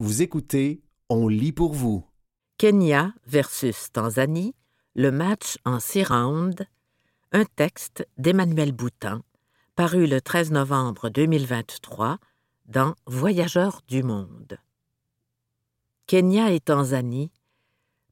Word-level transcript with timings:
Vous 0.00 0.22
écoutez 0.22 0.80
On 1.08 1.26
lit 1.26 1.50
pour 1.50 1.72
vous. 1.72 2.06
Kenya 2.56 3.12
versus 3.26 3.90
Tanzanie, 3.92 4.54
le 4.94 5.10
match 5.10 5.58
en 5.64 5.80
six 5.80 6.04
rounds, 6.04 6.64
un 7.32 7.44
texte 7.44 8.06
d'Emmanuel 8.16 8.70
Boutin, 8.70 9.24
paru 9.74 10.06
le 10.06 10.20
13 10.20 10.52
novembre 10.52 11.08
2023 11.08 12.18
dans 12.66 12.94
Voyageurs 13.06 13.80
du 13.88 14.04
monde. 14.04 14.58
Kenya 16.06 16.52
et 16.52 16.60
Tanzanie 16.60 17.32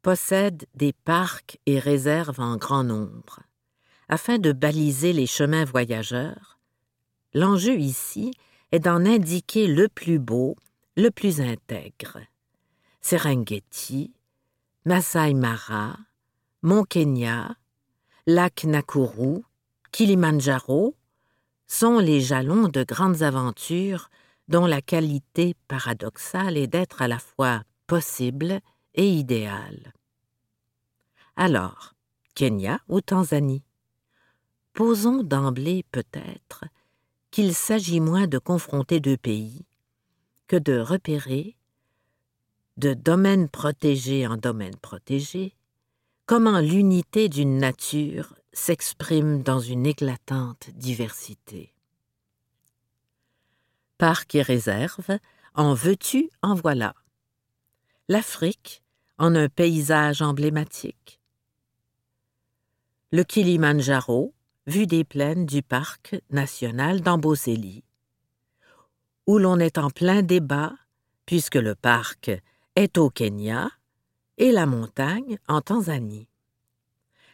possèdent 0.02 0.66
des 0.74 0.92
parcs 0.92 1.60
et 1.66 1.78
réserves 1.78 2.40
en 2.40 2.56
grand 2.56 2.82
nombre. 2.82 3.42
Afin 4.08 4.38
de 4.38 4.50
baliser 4.50 5.12
les 5.12 5.28
chemins 5.28 5.64
voyageurs, 5.64 6.58
l'enjeu 7.32 7.78
ici 7.78 8.32
est 8.72 8.80
d'en 8.80 9.06
indiquer 9.06 9.68
le 9.68 9.86
plus 9.86 10.18
beau, 10.18 10.56
le 10.96 11.10
plus 11.10 11.40
intègre. 11.40 12.20
Serengeti, 13.02 14.14
Masai 14.86 15.34
Mara, 15.34 15.98
Mont 16.62 16.84
Kenya, 16.84 17.56
Lac 18.26 18.64
Nakuru, 18.64 19.42
Kilimanjaro 19.92 20.96
sont 21.66 21.98
les 21.98 22.20
jalons 22.20 22.68
de 22.68 22.82
grandes 22.82 23.22
aventures 23.22 24.10
dont 24.48 24.66
la 24.66 24.80
qualité 24.80 25.54
paradoxale 25.68 26.56
est 26.56 26.66
d'être 26.66 27.02
à 27.02 27.08
la 27.08 27.18
fois 27.18 27.62
possible 27.86 28.60
et 28.94 29.08
idéale. 29.08 29.92
Alors, 31.36 31.92
Kenya 32.34 32.80
ou 32.88 33.00
Tanzanie? 33.00 33.62
Posons 34.72 35.22
d'emblée 35.22 35.84
peut-être 35.92 36.64
qu'il 37.30 37.54
s'agit 37.54 38.00
moins 38.00 38.26
de 38.26 38.38
confronter 38.38 39.00
deux 39.00 39.16
pays 39.16 39.65
que 40.46 40.56
de 40.56 40.78
repérer, 40.78 41.56
de 42.76 42.94
domaine 42.94 43.48
protégé 43.48 44.26
en 44.26 44.36
domaine 44.36 44.76
protégé, 44.76 45.56
comment 46.26 46.60
l'unité 46.60 47.28
d'une 47.28 47.58
nature 47.58 48.34
s'exprime 48.52 49.42
dans 49.42 49.60
une 49.60 49.86
éclatante 49.86 50.70
diversité. 50.74 51.74
Parc 53.98 54.34
et 54.34 54.42
réserve, 54.42 55.18
en 55.54 55.74
veux-tu, 55.74 56.30
en 56.42 56.54
voilà. 56.54 56.94
L'Afrique 58.08 58.82
en 59.18 59.34
un 59.34 59.48
paysage 59.48 60.20
emblématique. 60.20 61.20
Le 63.10 63.24
Kilimanjaro, 63.24 64.34
vue 64.66 64.86
des 64.86 65.04
plaines 65.04 65.46
du 65.46 65.62
parc 65.62 66.16
national 66.30 67.00
d'Amboseli, 67.00 67.84
où 69.26 69.38
l'on 69.38 69.58
est 69.58 69.78
en 69.78 69.90
plein 69.90 70.22
débat, 70.22 70.72
puisque 71.26 71.56
le 71.56 71.74
parc 71.74 72.30
est 72.76 72.98
au 72.98 73.10
Kenya 73.10 73.70
et 74.38 74.52
la 74.52 74.66
montagne 74.66 75.38
en 75.48 75.60
Tanzanie. 75.60 76.28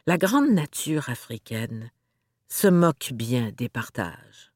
La 0.06 0.18
grande 0.18 0.50
nature 0.50 1.10
africaine 1.10 1.90
se 2.48 2.68
moque 2.68 3.12
bien 3.12 3.50
des 3.56 3.68
partages. 3.68 4.52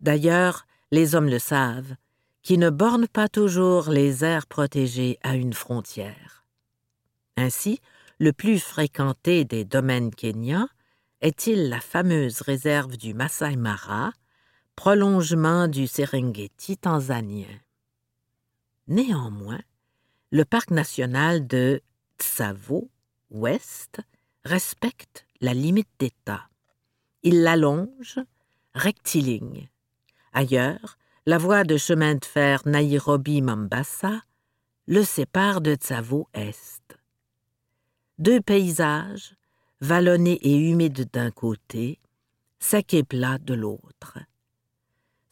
D'ailleurs, 0.00 0.66
les 0.90 1.14
hommes 1.14 1.28
le 1.28 1.38
savent, 1.38 1.94
qui 2.42 2.58
ne 2.58 2.70
bornent 2.70 3.08
pas 3.08 3.28
toujours 3.28 3.90
les 3.90 4.24
aires 4.24 4.46
protégées 4.46 5.18
à 5.22 5.36
une 5.36 5.52
frontière. 5.52 6.44
Ainsi, 7.36 7.80
le 8.18 8.32
plus 8.32 8.58
fréquenté 8.58 9.44
des 9.44 9.64
domaines 9.64 10.14
kenyans 10.14 10.68
est-il 11.20 11.68
la 11.68 11.80
fameuse 11.80 12.40
réserve 12.40 12.96
du 12.96 13.14
Masai 13.14 13.56
Mara, 13.56 14.12
prolongement 14.80 15.68
du 15.68 15.86
Serengeti 15.86 16.78
tanzanien. 16.78 17.54
Néanmoins, 18.88 19.60
le 20.30 20.46
parc 20.46 20.70
national 20.70 21.46
de 21.46 21.82
Tsavo 22.18 22.88
Ouest 23.28 24.00
respecte 24.46 25.26
la 25.42 25.52
limite 25.52 25.90
d'État. 25.98 26.48
Il 27.22 27.42
l'allonge 27.42 28.20
rectiligne. 28.72 29.68
Ailleurs, 30.32 30.96
la 31.26 31.36
voie 31.36 31.64
de 31.64 31.76
chemin 31.76 32.14
de 32.14 32.24
fer 32.24 32.62
Nairobi-Mombasa 32.64 34.22
le 34.86 35.04
sépare 35.04 35.60
de 35.60 35.74
Tsavo 35.74 36.26
Est. 36.32 36.96
Deux 38.18 38.40
paysages 38.40 39.34
vallonné 39.82 40.38
et 40.40 40.56
humide 40.56 41.06
d'un 41.12 41.30
côté, 41.30 42.00
sec 42.60 42.94
et 42.94 43.04
plat 43.04 43.36
de 43.36 43.52
l'autre. 43.52 44.16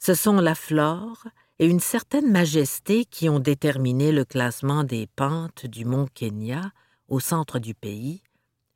Ce 0.09 0.15
sont 0.15 0.41
la 0.41 0.55
flore 0.55 1.27
et 1.59 1.67
une 1.67 1.81
certaine 1.81 2.33
majesté 2.33 3.05
qui 3.05 3.29
ont 3.29 3.41
déterminé 3.41 4.11
le 4.11 4.25
classement 4.25 4.83
des 4.83 5.07
pentes 5.07 5.67
du 5.67 5.85
mont 5.85 6.07
Kenya 6.15 6.73
au 7.09 7.21
centre 7.21 7.59
du 7.59 7.75
pays, 7.75 8.23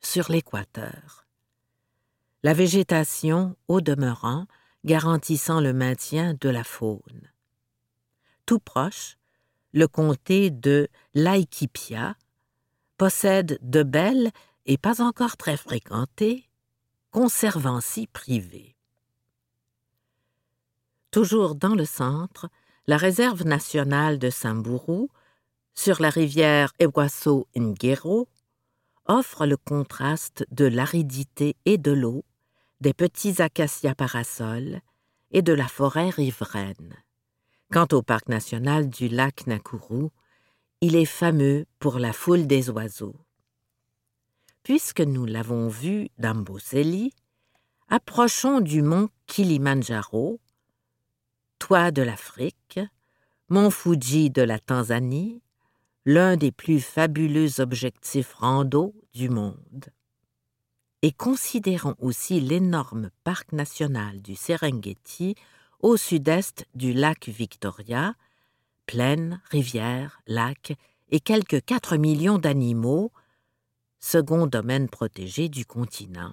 sur 0.03 0.31
l'équateur. 0.31 1.26
La 2.42 2.53
végétation, 2.53 3.56
au 3.66 3.81
demeurant, 3.81 4.47
garantissant 4.84 5.62
le 5.62 5.72
maintien 5.72 6.37
de 6.38 6.50
la 6.50 6.65
faune. 6.65 7.31
Tout 8.44 8.59
proche, 8.59 9.16
le 9.72 9.88
comté 9.88 10.50
de 10.50 10.87
Laikipia 11.15 12.15
possède 12.98 13.59
de 13.62 13.82
belles 13.82 14.32
et 14.66 14.76
pas 14.76 15.00
encore 15.00 15.38
très 15.38 15.56
fréquentée, 15.56 16.50
conservancy 17.10 18.06
privée. 18.06 18.72
Toujours 21.12 21.55
dans 21.55 21.77
le 21.77 21.84
centre, 21.84 22.49
la 22.89 22.97
réserve 22.97 23.45
nationale 23.45 24.19
de 24.19 24.31
Samburu, 24.31 25.06
sur 25.75 26.03
la 26.03 26.11
rivière 26.11 26.73
Ewaso 26.81 27.47
Ngero, 27.56 28.27
offre 29.06 29.47
le 29.47 29.56
contraste 29.56 30.45
de 30.51 30.65
l'aridité 30.65 31.55
et 31.65 31.78
de 31.78 31.93
l'eau, 31.93 32.25
des 32.81 32.95
petits 32.95 33.41
acacias 33.41 33.95
parasols 33.95 34.81
et 35.31 35.43
de 35.43 35.53
la 35.53 35.69
forêt 35.69 36.11
riveraine. 36.11 36.97
Quant 37.71 37.87
au 37.93 38.03
parc 38.03 38.28
national 38.28 38.91
du 38.91 39.06
lac 39.06 39.47
Nakuru, 39.47 40.09
il 40.81 40.97
est 40.97 41.05
fameux 41.05 41.67
pour 41.78 42.01
la 42.01 42.12
foule 42.12 42.49
des 42.49 42.69
oiseaux 42.69 43.15
puisque 44.62 45.01
nous 45.01 45.27
l'avons 45.27 45.69
vu 45.69 46.09
d'Amboseli, 46.19 47.12
approchons 47.89 48.61
du 48.61 48.83
mont 48.83 49.09
Kilimanjaro, 49.27 50.41
toit 51.62 51.93
de 51.93 52.03
l'Afrique, 52.03 52.81
mont 53.49 53.71
Fuji 53.71 54.31
de 54.31 54.43
la 54.43 54.59
Tanzanie, 54.59 55.41
l'un 56.05 56.37
des 56.37 56.50
plus 56.50 56.81
fabuleux 56.81 57.61
objectifs 57.61 58.34
rando 58.34 58.93
du 59.15 59.28
monde. 59.28 59.87
Et 61.03 61.12
considérons 61.12 61.95
aussi 62.01 62.41
l'énorme 62.41 63.11
parc 63.22 63.53
national 63.53 64.21
du 64.22 64.34
Serengeti 64.34 65.37
au 65.78 65.97
sud-est 65.97 66.67
du 66.75 66.93
lac 66.93 67.28
Victoria, 67.28 68.17
plaines, 68.87 69.41
rivières, 69.49 70.21
lacs 70.27 70.72
et 71.11 71.21
quelques 71.21 71.65
4 71.65 71.97
millions 71.97 72.39
d'animaux, 72.39 73.12
second 74.01 74.49
domaine 74.49 74.89
protégé 74.89 75.49
du 75.49 75.65
continent, 75.65 76.33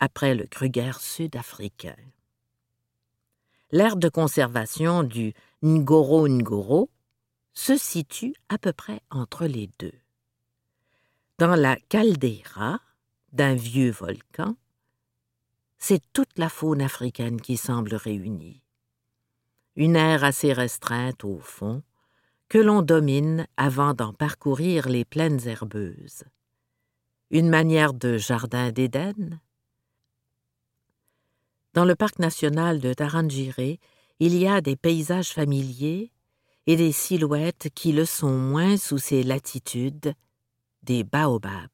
après 0.00 0.34
le 0.34 0.44
Kruger 0.48 0.98
sud-africain. 0.98 1.94
L'aire 3.74 3.96
de 3.96 4.08
conservation 4.08 5.02
du 5.02 5.34
Ngoro-Ngoro 5.64 6.90
se 7.54 7.76
situe 7.76 8.32
à 8.48 8.56
peu 8.56 8.72
près 8.72 9.00
entre 9.10 9.46
les 9.46 9.68
deux. 9.80 9.98
Dans 11.38 11.56
la 11.56 11.74
caldeira 11.88 12.78
d'un 13.32 13.56
vieux 13.56 13.90
volcan, 13.90 14.54
c'est 15.76 16.00
toute 16.12 16.38
la 16.38 16.48
faune 16.48 16.82
africaine 16.82 17.40
qui 17.40 17.56
semble 17.56 17.96
réunie. 17.96 18.62
Une 19.74 19.96
aire 19.96 20.22
assez 20.22 20.52
restreinte 20.52 21.24
au 21.24 21.40
fond, 21.40 21.82
que 22.48 22.58
l'on 22.58 22.80
domine 22.80 23.48
avant 23.56 23.92
d'en 23.92 24.12
parcourir 24.12 24.88
les 24.88 25.04
plaines 25.04 25.48
herbeuses 25.48 26.22
une 27.34 27.48
manière 27.48 27.94
de 27.94 28.16
jardin 28.16 28.70
d'Éden. 28.70 29.40
Dans 31.74 31.84
le 31.84 31.96
parc 31.96 32.20
national 32.20 32.78
de 32.78 32.94
Tarangire, 32.94 33.58
il 33.58 34.36
y 34.36 34.46
a 34.46 34.60
des 34.60 34.76
paysages 34.76 35.30
familiers 35.30 36.12
et 36.68 36.76
des 36.76 36.92
silhouettes 36.92 37.68
qui 37.74 37.90
le 37.90 38.04
sont 38.04 38.38
moins 38.38 38.76
sous 38.76 38.98
ces 38.98 39.24
latitudes, 39.24 40.14
des 40.84 41.02
baobabs. 41.02 41.68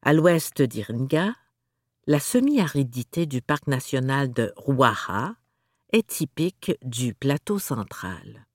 À 0.00 0.14
l'ouest 0.14 0.62
d'Iringa, 0.62 1.34
la 2.06 2.18
semi-aridité 2.18 3.26
du 3.26 3.42
parc 3.42 3.66
national 3.66 4.32
de 4.32 4.54
Ruaha 4.56 5.34
est 5.92 6.06
typique 6.06 6.72
du 6.82 7.12
plateau 7.12 7.58
central. 7.58 8.46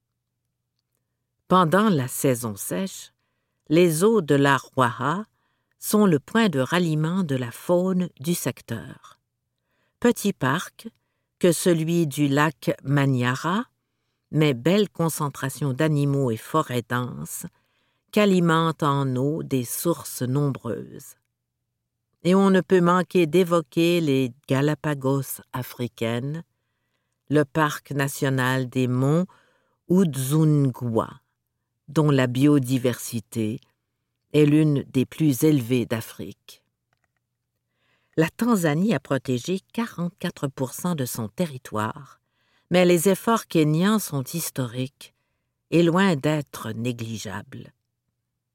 Pendant 1.47 1.89
la 1.89 2.07
saison 2.07 2.55
sèche, 2.55 3.13
les 3.69 4.03
eaux 4.03 4.21
de 4.21 4.33
la 4.33 4.57
Ruaha 4.57 5.25
sont 5.79 6.05
le 6.05 6.19
point 6.19 6.49
de 6.49 6.59
ralliement 6.59 7.23
de 7.23 7.35
la 7.35 7.51
faune 7.51 8.09
du 8.19 8.33
secteur. 8.33 9.19
Petit 9.99 10.33
parc 10.33 10.87
que 11.39 11.51
celui 11.51 12.07
du 12.07 12.27
lac 12.27 12.71
Maniara, 12.83 13.65
mais 14.31 14.53
belle 14.53 14.89
concentration 14.89 15.73
d'animaux 15.73 16.31
et 16.31 16.37
forêts 16.37 16.83
denses 16.87 17.45
qu'alimentent 18.11 18.83
en 18.83 19.15
eau 19.15 19.43
des 19.43 19.65
sources 19.65 20.21
nombreuses. 20.21 21.15
Et 22.23 22.33
on 22.33 22.49
ne 22.49 22.61
peut 22.61 22.81
manquer 22.81 23.27
d'évoquer 23.27 24.01
les 24.01 24.31
Galapagos 24.47 25.41
africaines, 25.53 26.43
le 27.29 27.43
parc 27.43 27.91
national 27.91 28.69
des 28.69 28.87
monts 28.87 29.25
Udzungwa, 29.89 31.09
dont 31.87 32.09
la 32.09 32.27
biodiversité 32.27 33.59
est 34.35 34.45
l'une 34.45 34.83
des 34.83 35.05
plus 35.05 35.43
élevées 35.43 35.85
d'Afrique. 35.85 36.61
La 38.17 38.29
Tanzanie 38.29 38.93
a 38.93 38.99
protégé 38.99 39.61
44% 39.73 40.93
de 40.95 41.05
son 41.05 41.29
territoire, 41.29 42.19
mais 42.69 42.83
les 42.83 43.07
efforts 43.07 43.47
kenyans 43.47 43.97
sont 43.97 44.25
historiques 44.25 45.13
et 45.71 45.83
loin 45.83 46.17
d'être 46.17 46.71
négligeables. 46.71 47.71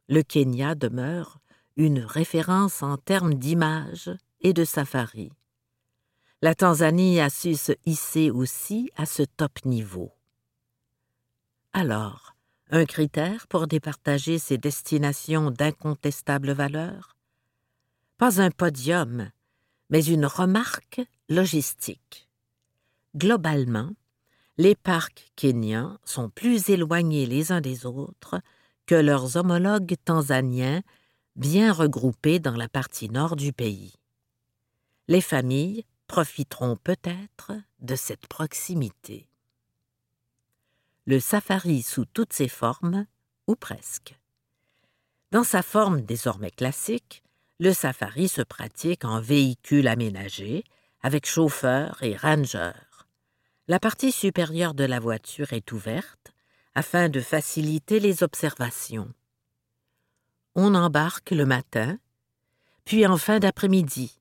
Le 0.09 0.23
Kenya 0.23 0.75
demeure 0.75 1.39
une 1.77 2.01
référence 2.01 2.83
en 2.83 2.99
termes 2.99 3.35
d'image 3.35 4.11
et 4.43 4.53
de 4.53 4.67
safari. 4.67 5.33
La 6.43 6.55
Tanzanie 6.55 7.21
a 7.21 7.31
su 7.31 7.55
se 7.55 7.73
hisser 7.87 8.31
aussi 8.31 8.91
à 8.97 9.07
ce 9.07 9.23
top 9.23 9.65
niveau. 9.65 10.13
Alors, 11.73 12.30
un 12.71 12.85
critère 12.85 13.47
pour 13.49 13.67
départager 13.67 14.39
ces 14.39 14.57
destinations 14.57 15.51
d'incontestable 15.51 16.53
valeur 16.53 17.17
Pas 18.17 18.41
un 18.41 18.51
podium, 18.51 19.31
mais 19.91 20.05
une 20.05 20.27
remarque 20.27 21.01
logistique. 21.29 22.29
Globalement, 23.17 23.91
les 24.57 24.77
parcs 24.77 25.33
kenyans 25.37 25.99
sont 26.05 26.31
plus 26.31 26.69
éloignés 26.71 27.27
les 27.27 27.51
uns 27.51 27.61
des 27.61 27.87
autres 27.87 28.41
que 28.87 28.95
leurs 28.95 29.37
homologues 29.37 29.97
tanzaniens 30.05 30.83
bien 31.35 31.73
regroupés 31.73 32.39
dans 32.39 32.57
la 32.57 32.69
partie 32.69 33.09
nord 33.09 33.35
du 33.35 33.53
pays. 33.53 33.95
Les 35.09 35.21
familles 35.21 35.85
profiteront 36.07 36.77
peut-être 36.77 37.53
de 37.81 37.97
cette 37.97 38.27
proximité. 38.27 39.30
Le 41.11 41.19
safari 41.19 41.83
sous 41.83 42.05
toutes 42.05 42.33
ses 42.33 42.47
formes, 42.47 43.05
ou 43.49 43.57
presque. 43.57 44.17
Dans 45.33 45.43
sa 45.43 45.61
forme 45.61 46.03
désormais 46.03 46.53
classique, 46.53 47.25
le 47.59 47.73
safari 47.73 48.29
se 48.29 48.43
pratique 48.43 49.05
en 49.05 49.21
véhicule 49.21 49.89
aménagé, 49.89 50.63
avec 51.03 51.27
chauffeur 51.27 52.01
et 52.05 52.15
ranger. 52.15 52.71
La 53.67 53.81
partie 53.81 54.13
supérieure 54.13 54.73
de 54.73 54.85
la 54.85 55.01
voiture 55.01 55.53
est 55.53 55.73
ouverte 55.73 56.33
afin 56.77 57.09
de 57.09 57.21
faciliter 57.21 57.99
les 57.99 58.23
observations. 58.23 59.13
On 60.55 60.77
embarque 60.77 61.33
le 61.33 61.45
matin, 61.45 61.99
puis 62.85 63.05
en 63.05 63.17
fin 63.17 63.41
d'après-midi, 63.41 64.21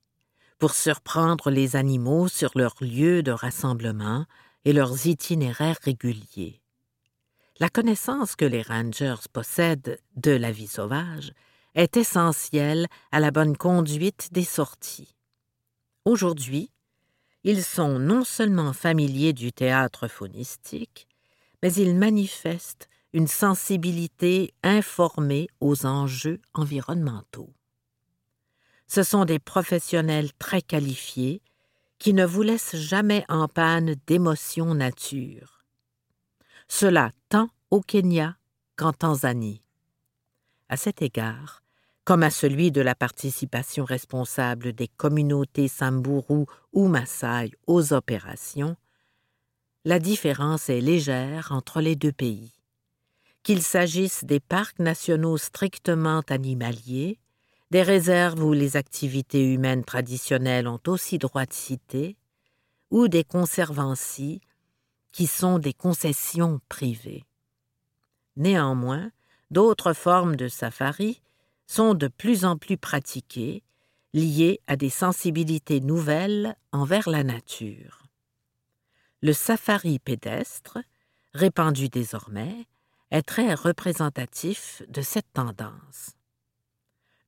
pour 0.58 0.74
surprendre 0.74 1.52
les 1.52 1.76
animaux 1.76 2.28
sur 2.28 2.50
leur 2.56 2.74
lieu 2.82 3.22
de 3.22 3.32
rassemblement 3.32 4.26
et 4.66 4.74
leurs 4.74 5.06
itinéraires 5.06 5.78
réguliers. 5.84 6.59
La 7.62 7.68
connaissance 7.68 8.38
que 8.38 8.46
les 8.46 8.62
rangers 8.62 9.28
possèdent 9.34 10.00
de 10.16 10.32
la 10.32 10.50
vie 10.50 10.68
sauvage 10.68 11.34
est 11.76 11.98
essentielle 11.98 12.88
à 13.12 13.20
la 13.20 13.32
bonne 13.32 13.58
conduite 13.58 14.30
des 14.32 14.46
sorties. 14.46 15.14
Aujourd'hui, 16.06 16.72
ils 17.44 17.64
sont 17.64 18.00
non 18.00 18.24
seulement 18.24 18.72
familiers 18.72 19.34
du 19.34 19.52
théâtre 19.52 20.08
faunistique, 20.08 21.06
mais 21.62 21.74
ils 21.74 21.96
manifestent 21.96 22.88
une 23.12 23.28
sensibilité 23.28 24.54
informée 24.64 25.50
aux 25.60 25.86
enjeux 25.86 26.40
environnementaux. 26.54 27.54
Ce 28.88 29.04
sont 29.04 29.26
des 29.26 29.40
professionnels 29.40 30.32
très 30.40 30.62
qualifiés 30.62 31.42
qui 31.98 32.14
ne 32.14 32.26
vous 32.26 32.42
laissent 32.42 32.78
jamais 32.78 33.26
en 33.28 33.50
panne 33.50 33.96
d'émotion 34.08 34.74
nature. 34.76 35.59
Cela 36.72 37.12
tant 37.30 37.50
au 37.72 37.82
Kenya 37.82 38.38
qu'en 38.78 38.94
Tanzanie. 38.94 39.64
À 40.70 40.78
cet 40.78 41.02
égard, 41.02 41.64
comme 42.06 42.24
à 42.24 42.30
celui 42.30 42.72
de 42.72 42.80
la 42.80 42.96
participation 42.96 43.84
responsable 43.84 44.72
des 44.74 44.88
communautés 44.88 45.68
Samburu 45.68 46.46
ou 46.72 46.88
Maasai 46.88 47.52
aux 47.68 47.92
opérations, 47.92 48.78
la 49.84 50.00
différence 50.00 50.70
est 50.70 50.80
légère 50.80 51.52
entre 51.52 51.82
les 51.82 51.96
deux 51.96 52.12
pays. 52.12 52.54
Qu'il 53.42 53.64
s'agisse 53.64 54.24
des 54.24 54.40
parcs 54.40 54.80
nationaux 54.80 55.38
strictement 55.38 56.22
animaliers, 56.30 57.20
des 57.72 57.82
réserves 57.82 58.44
où 58.44 58.54
les 58.54 58.78
activités 58.78 59.54
humaines 59.54 59.84
traditionnelles 59.84 60.68
ont 60.68 60.82
aussi 60.88 61.18
droit 61.18 61.46
de 61.46 61.54
citer, 61.54 62.16
ou 62.92 63.08
des 63.08 63.24
conservancies 63.24 64.42
qui 65.12 65.28
sont 65.28 65.60
des 65.60 65.74
concessions 65.74 66.62
privées. 66.70 67.26
Néanmoins, 68.36 69.12
d'autres 69.52 69.94
formes 69.94 70.36
de 70.36 70.48
safari 70.48 71.22
sont 71.68 71.94
de 71.94 72.08
plus 72.08 72.46
en 72.46 72.58
plus 72.58 72.78
pratiquées, 72.78 73.64
liées 74.14 74.60
à 74.68 74.76
des 74.76 74.90
sensibilités 74.90 75.82
nouvelles 75.82 76.56
envers 76.72 77.10
la 77.10 77.24
nature. 77.24 78.04
Le 79.22 79.34
safari 79.34 80.00
pédestre, 80.00 80.80
répandu 81.34 81.90
désormais, 81.90 82.66
est 83.12 83.24
très 83.24 83.54
représentatif 83.54 84.82
de 84.88 85.02
cette 85.02 85.32
tendance. 85.34 86.16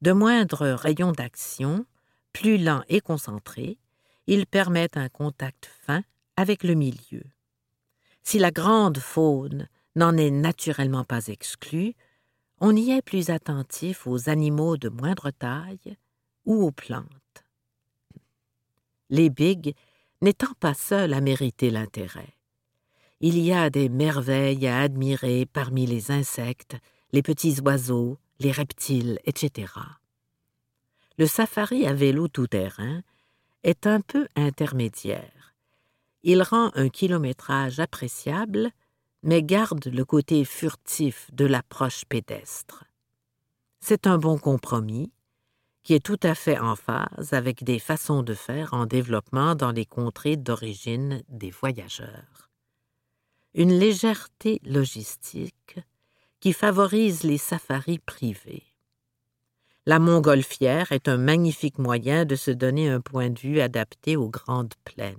De 0.02 0.12
moindres 0.12 0.74
rayons 0.74 1.12
d'action, 1.12 1.86
plus 2.34 2.58
lents 2.58 2.84
et 2.88 3.02
concentrés, 3.02 3.78
ils 4.28 4.48
permettent 4.48 4.98
un 4.98 5.10
contact 5.10 5.70
fin 5.86 6.02
avec 6.38 6.64
le 6.64 6.74
milieu. 6.74 7.24
Si 8.24 8.40
la 8.40 8.52
grande 8.52 9.00
faune 9.00 9.68
n'en 9.96 10.16
est 10.18 10.32
naturellement 10.32 11.04
pas 11.04 11.28
exclue, 11.28 11.94
on 12.60 12.76
y 12.76 12.92
est 12.92 13.02
plus 13.02 13.30
attentif 13.30 14.06
aux 14.06 14.30
animaux 14.30 14.78
de 14.78 14.90
moindre 14.90 15.32
taille 15.32 15.98
ou 16.46 16.64
aux 16.64 16.72
plantes. 16.72 17.06
Les 19.10 19.30
bigs 19.30 19.74
n'étant 20.22 20.54
pas 20.60 20.74
seuls 20.74 21.14
à 21.14 21.22
mériter 21.22 21.72
l'intérêt. 21.72 22.38
Il 23.20 23.38
y 23.38 23.52
a 23.52 23.70
des 23.70 23.90
merveilles 23.90 24.68
à 24.68 24.80
admirer 24.80 25.46
parmi 25.46 25.86
les 25.86 26.12
insectes, 26.12 26.78
les 27.12 27.22
petits 27.22 27.60
oiseaux, 27.60 28.18
les 28.40 28.52
reptiles, 28.52 29.20
etc. 29.26 29.74
Le 31.18 31.28
safari 31.28 31.86
à 31.86 31.94
vélo 31.94 32.28
tout-terrain 32.28 33.02
est 33.64 33.86
un 33.86 34.02
peu 34.02 34.28
intermédiaire. 34.36 35.41
Il 36.24 36.42
rend 36.44 36.72
un 36.76 36.90
kilométrage 36.90 37.80
appréciable 37.80 38.72
mais 39.24 39.44
garde 39.44 39.88
le 39.88 40.04
côté 40.04 40.44
furtif 40.46 41.30
de 41.32 41.46
l'approche 41.46 42.06
pédestre. 42.06 42.86
C'est 43.80 44.08
un 44.08 44.18
bon 44.18 44.38
compromis 44.38 45.12
qui 45.84 45.94
est 45.94 46.06
tout 46.06 46.20
à 46.24 46.36
fait 46.36 46.60
en 46.60 46.76
phase 46.76 47.34
avec 47.34 47.64
des 47.64 47.80
façons 47.80 48.22
de 48.22 48.34
faire 48.34 48.74
en 48.74 48.86
développement 48.86 49.56
dans 49.56 49.72
les 49.72 49.86
contrées 49.86 50.38
d'origine 50.38 51.24
des 51.28 51.50
voyageurs. 51.50 52.50
Une 53.54 53.74
légèreté 53.74 54.62
logistique 54.64 55.80
qui 56.40 56.54
favorise 56.54 57.24
les 57.24 57.38
safaris 57.38 58.00
privés. 58.00 58.64
La 59.88 60.00
montgolfière 60.00 60.92
est 60.92 61.08
un 61.08 61.18
magnifique 61.18 61.80
moyen 61.80 62.26
de 62.26 62.36
se 62.36 62.52
donner 62.52 62.90
un 62.90 63.02
point 63.02 63.32
de 63.32 63.40
vue 63.40 63.60
adapté 63.60 64.16
aux 64.16 64.30
grandes 64.30 64.76
plaines. 64.86 65.18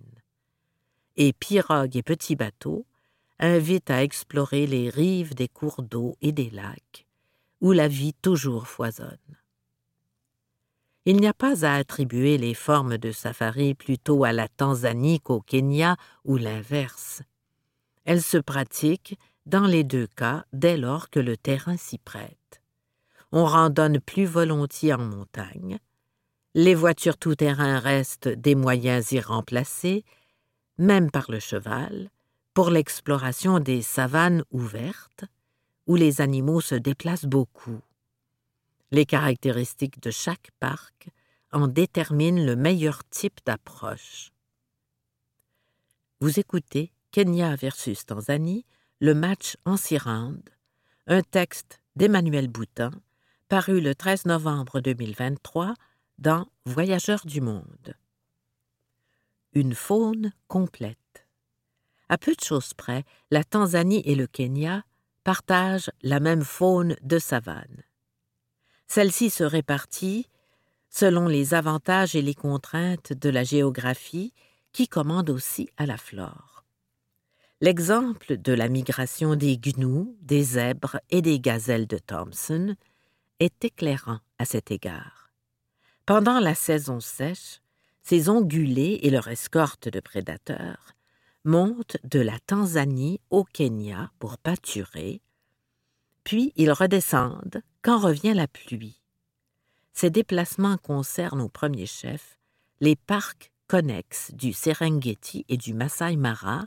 Et 1.16 1.32
pirogues 1.32 1.96
et 1.96 2.02
petits 2.02 2.36
bateaux 2.36 2.86
invite 3.38 3.90
à 3.90 4.02
explorer 4.02 4.66
les 4.66 4.88
rives 4.88 5.34
des 5.34 5.48
cours 5.48 5.82
d'eau 5.82 6.16
et 6.22 6.32
des 6.32 6.50
lacs, 6.50 7.06
où 7.60 7.72
la 7.72 7.88
vie 7.88 8.14
toujours 8.14 8.66
foisonne. 8.66 9.18
Il 11.04 11.16
n'y 11.16 11.26
a 11.26 11.34
pas 11.34 11.66
à 11.66 11.74
attribuer 11.74 12.38
les 12.38 12.54
formes 12.54 12.96
de 12.96 13.10
safari 13.10 13.74
plutôt 13.74 14.22
à 14.22 14.32
la 14.32 14.46
Tanzanie 14.46 15.20
qu'au 15.20 15.40
Kenya 15.40 15.96
ou 16.24 16.36
l'inverse. 16.36 17.22
Elles 18.04 18.22
se 18.22 18.38
pratiquent, 18.38 19.18
dans 19.44 19.66
les 19.66 19.82
deux 19.82 20.06
cas, 20.06 20.44
dès 20.52 20.76
lors 20.76 21.10
que 21.10 21.18
le 21.18 21.36
terrain 21.36 21.76
s'y 21.76 21.98
prête. 21.98 22.62
On 23.32 23.44
randonne 23.44 23.98
plus 23.98 24.26
volontiers 24.26 24.92
en 24.92 24.98
montagne. 24.98 25.78
Les 26.54 26.76
voitures 26.76 27.16
tout-terrain 27.16 27.80
restent 27.80 28.28
des 28.28 28.54
moyens 28.54 29.10
irremplacés, 29.10 30.04
même 30.78 31.10
par 31.10 31.30
le 31.30 31.40
cheval, 31.40 32.10
pour 32.54 32.70
l'exploration 32.70 33.60
des 33.60 33.82
savanes 33.82 34.44
ouvertes, 34.50 35.24
où 35.86 35.96
les 35.96 36.20
animaux 36.20 36.60
se 36.60 36.74
déplacent 36.74 37.24
beaucoup. 37.24 37.80
Les 38.90 39.06
caractéristiques 39.06 40.02
de 40.02 40.10
chaque 40.10 40.50
parc 40.60 41.08
en 41.50 41.66
déterminent 41.66 42.44
le 42.44 42.56
meilleur 42.56 43.04
type 43.08 43.40
d'approche. 43.44 44.32
Vous 46.20 46.38
écoutez 46.38 46.92
Kenya 47.10 47.56
versus 47.56 48.06
Tanzanie, 48.06 48.64
Le 49.00 49.14
match 49.14 49.56
en 49.64 49.76
Sirande, 49.76 50.48
un 51.06 51.22
texte 51.22 51.82
d'Emmanuel 51.96 52.48
Boutin, 52.48 52.92
paru 53.48 53.80
le 53.80 53.94
13 53.94 54.26
novembre 54.26 54.80
2023 54.80 55.74
dans 56.18 56.46
Voyageurs 56.64 57.26
du 57.26 57.40
monde. 57.40 57.96
Une 59.54 59.74
faune 59.74 60.32
complète. 60.48 61.26
À 62.08 62.18
peu 62.18 62.34
de 62.34 62.44
choses 62.44 62.74
près, 62.74 63.04
la 63.30 63.44
Tanzanie 63.44 64.02
et 64.04 64.14
le 64.14 64.26
Kenya 64.26 64.84
partagent 65.24 65.90
la 66.02 66.20
même 66.20 66.42
faune 66.42 66.96
de 67.02 67.18
savane. 67.18 67.82
Celle-ci 68.86 69.30
se 69.30 69.44
répartit 69.44 70.28
selon 70.90 71.26
les 71.26 71.54
avantages 71.54 72.14
et 72.14 72.22
les 72.22 72.34
contraintes 72.34 73.14
de 73.14 73.30
la 73.30 73.44
géographie 73.44 74.34
qui 74.72 74.88
commandent 74.88 75.30
aussi 75.30 75.70
à 75.78 75.86
la 75.86 75.96
flore. 75.96 76.64
L'exemple 77.62 78.36
de 78.36 78.52
la 78.52 78.68
migration 78.68 79.34
des 79.34 79.56
gnous, 79.56 80.16
des 80.20 80.42
zèbres 80.42 80.98
et 81.10 81.22
des 81.22 81.40
gazelles 81.40 81.86
de 81.86 81.96
Thomson 81.96 82.74
est 83.38 83.64
éclairant 83.64 84.18
à 84.38 84.44
cet 84.44 84.70
égard. 84.70 85.30
Pendant 86.04 86.40
la 86.40 86.54
saison 86.54 87.00
sèche, 87.00 87.61
ces 88.02 88.28
ongulés 88.28 89.00
et 89.02 89.10
leur 89.10 89.28
escorte 89.28 89.88
de 89.88 90.00
prédateurs 90.00 90.94
montent 91.44 91.96
de 92.04 92.20
la 92.20 92.38
Tanzanie 92.40 93.20
au 93.30 93.44
Kenya 93.44 94.10
pour 94.18 94.38
pâturer, 94.38 95.20
puis 96.24 96.52
ils 96.56 96.72
redescendent 96.72 97.62
quand 97.82 97.98
revient 97.98 98.34
la 98.34 98.46
pluie. 98.46 99.00
Ces 99.92 100.10
déplacements 100.10 100.78
concernent 100.78 101.40
au 101.40 101.48
premier 101.48 101.86
chef 101.86 102.38
les 102.80 102.96
parcs 102.96 103.52
connexes 103.66 104.32
du 104.34 104.52
Serengeti 104.52 105.44
et 105.48 105.56
du 105.56 105.74
Masai 105.74 106.16
Mara, 106.16 106.66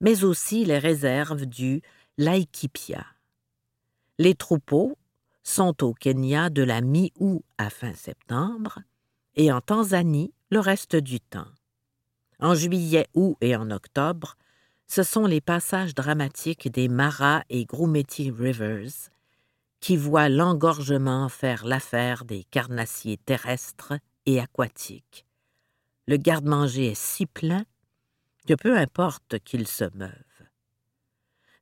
mais 0.00 0.24
aussi 0.24 0.64
les 0.64 0.78
réserves 0.78 1.46
du 1.46 1.82
Laikipia. 2.18 3.06
Les 4.18 4.34
troupeaux 4.34 4.96
sont 5.42 5.82
au 5.84 5.94
Kenya 5.94 6.50
de 6.50 6.62
la 6.62 6.80
mi-août 6.80 7.42
à 7.58 7.70
fin 7.70 7.94
septembre 7.94 8.80
et 9.34 9.50
en 9.52 9.60
Tanzanie 9.60 10.32
le 10.50 10.58
reste 10.58 10.96
du 10.96 11.20
temps. 11.20 11.48
En 12.40 12.54
juillet, 12.54 13.06
août 13.14 13.36
et 13.40 13.54
en 13.54 13.70
octobre, 13.70 14.36
ce 14.86 15.04
sont 15.04 15.26
les 15.26 15.40
passages 15.40 15.94
dramatiques 15.94 16.70
des 16.70 16.88
Mara 16.88 17.44
et 17.48 17.64
Grumeti 17.64 18.30
Rivers 18.30 19.10
qui 19.78 19.96
voient 19.96 20.28
l'engorgement 20.28 21.28
faire 21.28 21.64
l'affaire 21.64 22.24
des 22.24 22.44
carnassiers 22.44 23.16
terrestres 23.16 23.94
et 24.26 24.40
aquatiques. 24.40 25.24
Le 26.06 26.16
garde-manger 26.16 26.88
est 26.88 27.00
si 27.00 27.26
plein 27.26 27.64
que 28.46 28.54
peu 28.54 28.76
importe 28.76 29.38
qu'il 29.38 29.68
se 29.68 29.84
meuve. 29.94 30.10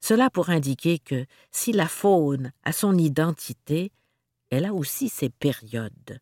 Cela 0.01 0.31
pour 0.31 0.49
indiquer 0.49 0.99
que 0.99 1.27
si 1.51 1.73
la 1.73 1.89
faune 1.89 2.53
a 2.65 2.73
son 2.73 2.97
identité, 2.97 3.93
elle 4.51 4.65
a 4.65 4.73
aussi 4.73 5.09
ses 5.09 5.29
périodes 5.29 6.21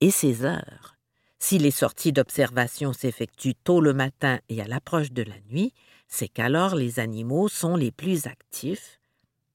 et 0.00 0.10
ses 0.10 0.44
heures. 0.44 0.95
Si 1.38 1.58
les 1.58 1.70
sorties 1.70 2.12
d'observation 2.12 2.92
s'effectuent 2.92 3.54
tôt 3.54 3.80
le 3.80 3.92
matin 3.92 4.40
et 4.48 4.62
à 4.62 4.66
l'approche 4.66 5.12
de 5.12 5.22
la 5.22 5.38
nuit, 5.50 5.72
c'est 6.08 6.28
qu'alors 6.28 6.74
les 6.74 6.98
animaux 6.98 7.48
sont 7.48 7.76
les 7.76 7.92
plus 7.92 8.26
actifs 8.26 9.00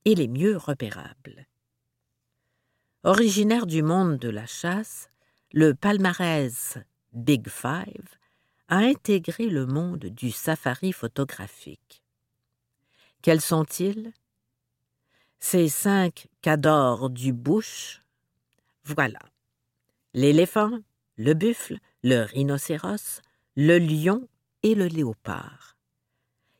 et 0.05 0.15
les 0.15 0.27
mieux 0.27 0.57
repérables. 0.57 1.47
Originaire 3.03 3.65
du 3.65 3.81
monde 3.81 4.17
de 4.17 4.29
la 4.29 4.45
chasse, 4.45 5.09
le 5.53 5.73
palmarès 5.73 6.77
Big 7.13 7.49
Five 7.49 8.17
a 8.67 8.77
intégré 8.77 9.47
le 9.47 9.65
monde 9.65 10.05
du 10.05 10.31
safari 10.31 10.93
photographique. 10.93 12.03
Quels 13.21 13.41
sont-ils? 13.41 14.13
Ces 15.39 15.67
cinq 15.67 16.27
cadors 16.41 17.09
du 17.09 17.33
bush 17.33 18.01
Voilà. 18.85 19.19
L'éléphant, 20.13 20.79
le 21.21 21.35
buffle, 21.35 21.77
le 22.03 22.23
rhinocéros, 22.23 23.21
le 23.55 23.77
lion 23.77 24.27
et 24.63 24.73
le 24.73 24.87
léopard. 24.87 25.77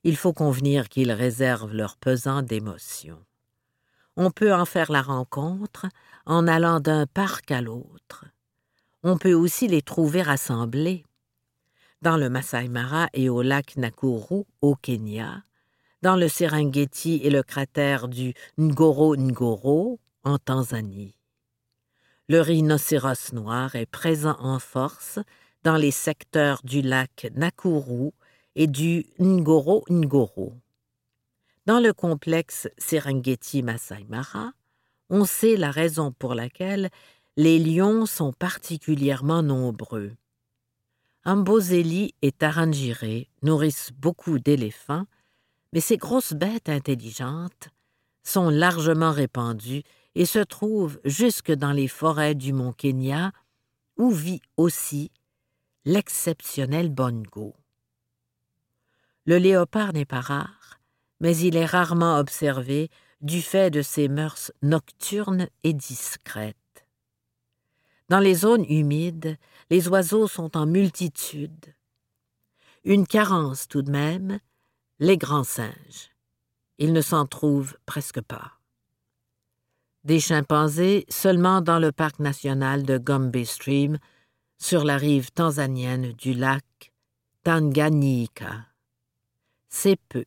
Il 0.04 0.16
faut 0.16 0.34
convenir 0.34 0.88
qu'ils 0.88 1.12
réservent 1.12 1.74
leur 1.74 1.98
pesant 1.98 2.44
d'émotions. 2.44 3.24
On 4.18 4.30
peut 4.30 4.54
en 4.54 4.66
faire 4.66 4.92
la 4.92 5.02
rencontre 5.02 5.88
en 6.26 6.48
allant 6.48 6.80
d'un 6.80 7.08
parc 7.08 7.50
à 7.50 7.62
l'autre. 7.62 8.26
On 9.04 9.18
peut 9.18 9.34
aussi 9.34 9.68
les 9.68 9.82
trouver 9.82 10.22
rassemblés. 10.22 11.06
Dans 12.04 12.18
le 12.18 12.30
Masai 12.30 12.68
Mara 12.68 13.08
et 13.14 13.30
au 13.30 13.42
lac 13.42 13.78
Nakuru, 13.78 14.44
au 14.62 14.76
Kenya, 14.76 15.44
dans 16.04 16.16
le 16.16 16.28
Serengeti 16.28 17.22
et 17.24 17.32
le 17.32 17.42
cratère 17.42 18.08
du 18.08 18.34
Ngoro 18.60 19.16
Ngoro, 19.16 20.00
en 20.24 20.38
Tanzanie. 20.38 21.16
Le 22.32 22.40
rhinocéros 22.40 23.34
noir 23.34 23.76
est 23.76 23.86
présent 23.86 24.38
en 24.40 24.58
force 24.58 25.20
dans 25.64 25.76
les 25.76 25.92
secteurs 25.92 26.62
du 26.64 26.82
lac 26.82 27.28
Nakuru 27.36 28.12
et 28.56 28.68
du 28.68 29.06
Ngoro 29.20 29.84
Ngoro. 29.90 30.54
Dans 31.66 31.82
le 31.82 31.92
complexe 31.92 32.70
Serengeti 32.78 33.64
Masai 33.64 34.06
Mara, 34.08 34.54
on 35.10 35.26
sait 35.26 35.58
la 35.58 35.72
raison 35.72 36.14
pour 36.14 36.34
laquelle 36.34 36.90
les 37.36 37.60
lions 37.60 38.06
sont 38.06 38.32
particulièrement 38.32 39.44
nombreux. 39.44 40.14
Amboseli 41.26 42.16
et 42.22 42.32
Tarangire 42.32 43.26
nourrissent 43.44 43.92
beaucoup 43.92 44.40
d'éléphants, 44.40 45.04
mais 45.74 45.82
ces 45.82 45.98
grosses 45.98 46.32
bêtes 46.32 46.70
intelligentes 46.70 47.72
sont 48.24 48.50
largement 48.50 49.12
répandues 49.12 49.84
et 50.16 50.26
se 50.26 50.40
trouve 50.40 51.00
jusque 51.06 51.52
dans 51.52 51.72
les 51.72 51.88
forêts 51.88 52.36
du 52.36 52.54
mont 52.54 52.74
Kenya, 52.74 53.32
où 53.98 54.12
vit 54.12 54.42
aussi 54.58 55.12
l'exceptionnel 55.86 56.90
bongo. 56.90 57.56
Le 59.26 59.38
léopard 59.38 59.94
n'est 59.94 60.06
pas 60.06 60.22
rare, 60.22 60.80
mais 61.20 61.38
il 61.38 61.56
est 61.56 61.66
rarement 61.66 62.18
observé 62.18 62.90
du 63.22 63.42
fait 63.42 63.70
de 63.70 63.82
ses 63.82 64.08
mœurs 64.08 64.52
nocturnes 64.62 65.48
et 65.64 65.74
discrètes. 65.74 66.58
Dans 68.10 68.20
les 68.20 68.34
zones 68.34 68.66
humides, 68.68 69.38
les 69.70 69.88
oiseaux 69.88 70.28
sont 70.28 70.58
en 70.58 70.66
multitude. 70.66 71.74
Une 72.84 73.06
carence 73.06 73.68
tout 73.68 73.84
de 73.84 73.92
même, 73.92 74.40
les 75.00 75.18
grands 75.18 75.44
singes. 75.44 76.10
Il 76.80 76.94
ne 76.94 77.02
s'en 77.02 77.28
trouve 77.28 77.78
presque 77.86 78.22
pas 78.22 78.61
des 80.04 80.20
chimpanzés 80.20 81.06
seulement 81.10 81.62
dans 81.62 81.80
le 81.80 81.92
parc 81.92 82.20
national 82.20 82.84
de 82.84 82.98
Gombe 82.98 83.44
Stream, 83.44 83.98
sur 84.58 84.84
la 84.84 84.98
rive 84.98 85.32
tanzanienne 85.32 86.12
du 86.14 86.34
lac 86.34 86.94
Tanganyika. 87.44 88.68
C'est 89.70 90.00
peu. 90.10 90.26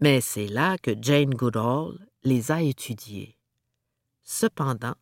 Mais 0.00 0.20
c'est 0.20 0.46
là 0.46 0.78
que 0.78 0.92
Jane 1.00 1.34
Goodall 1.34 1.98
les 2.22 2.52
a 2.52 2.62
étudiés. 2.62 3.36
Cependant, 4.22 4.94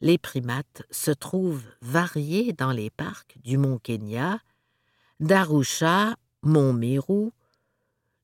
les 0.00 0.18
primates 0.18 0.82
se 0.90 1.10
trouvent 1.10 1.66
variés 1.82 2.52
dans 2.52 2.72
les 2.72 2.90
parcs 2.90 3.36
du 3.44 3.58
mont 3.58 3.78
Kenya, 3.78 4.40
d'Arusha, 5.20 6.16
mont 6.42 6.72
Meru, 6.72 7.30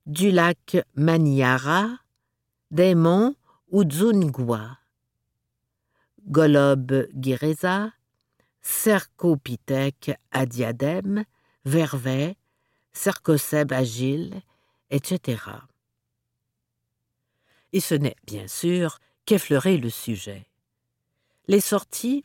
du 0.06 0.30
lac 0.30 0.78
Maniara, 0.96 1.88
des 2.70 2.94
monts 2.94 3.34
Udzungwa. 3.72 4.78
Golob 6.26 7.06
Gireza, 7.14 7.92
Cercopithèque 8.62 10.12
à 10.30 10.46
diadème, 10.46 11.24
Vervet, 11.66 12.36
Cercocèbe 12.92 13.72
agile, 13.72 14.40
etc. 14.90 15.42
Et 17.72 17.80
ce 17.80 17.94
n'est 17.94 18.16
bien 18.26 18.46
sûr 18.48 19.00
qu'effleurer 19.26 19.76
le 19.76 19.90
sujet. 19.90 20.46
Les 21.46 21.60
sorties 21.60 22.24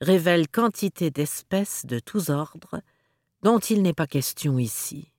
révèlent 0.00 0.48
quantité 0.48 1.10
d'espèces 1.10 1.86
de 1.86 1.98
tous 1.98 2.28
ordres 2.28 2.82
dont 3.42 3.58
il 3.58 3.82
n'est 3.82 3.94
pas 3.94 4.06
question 4.06 4.58
ici. 4.58 5.12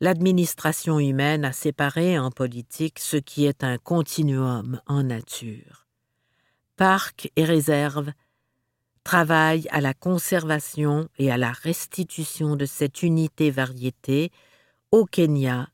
L'administration 0.00 0.98
humaine 0.98 1.44
a 1.44 1.52
séparé 1.52 2.18
en 2.18 2.30
politique 2.30 2.98
ce 2.98 3.18
qui 3.18 3.44
est 3.44 3.62
un 3.62 3.78
continuum 3.78 4.80
en 4.86 5.04
nature 5.04 5.89
parcs 6.80 7.30
et 7.36 7.44
réserves 7.44 8.10
travaillent 9.04 9.68
à 9.68 9.82
la 9.82 9.92
conservation 9.92 11.10
et 11.18 11.30
à 11.30 11.36
la 11.36 11.52
restitution 11.52 12.56
de 12.56 12.64
cette 12.64 13.02
unité 13.02 13.50
variété 13.50 14.32
au 14.90 15.04
Kenya 15.04 15.68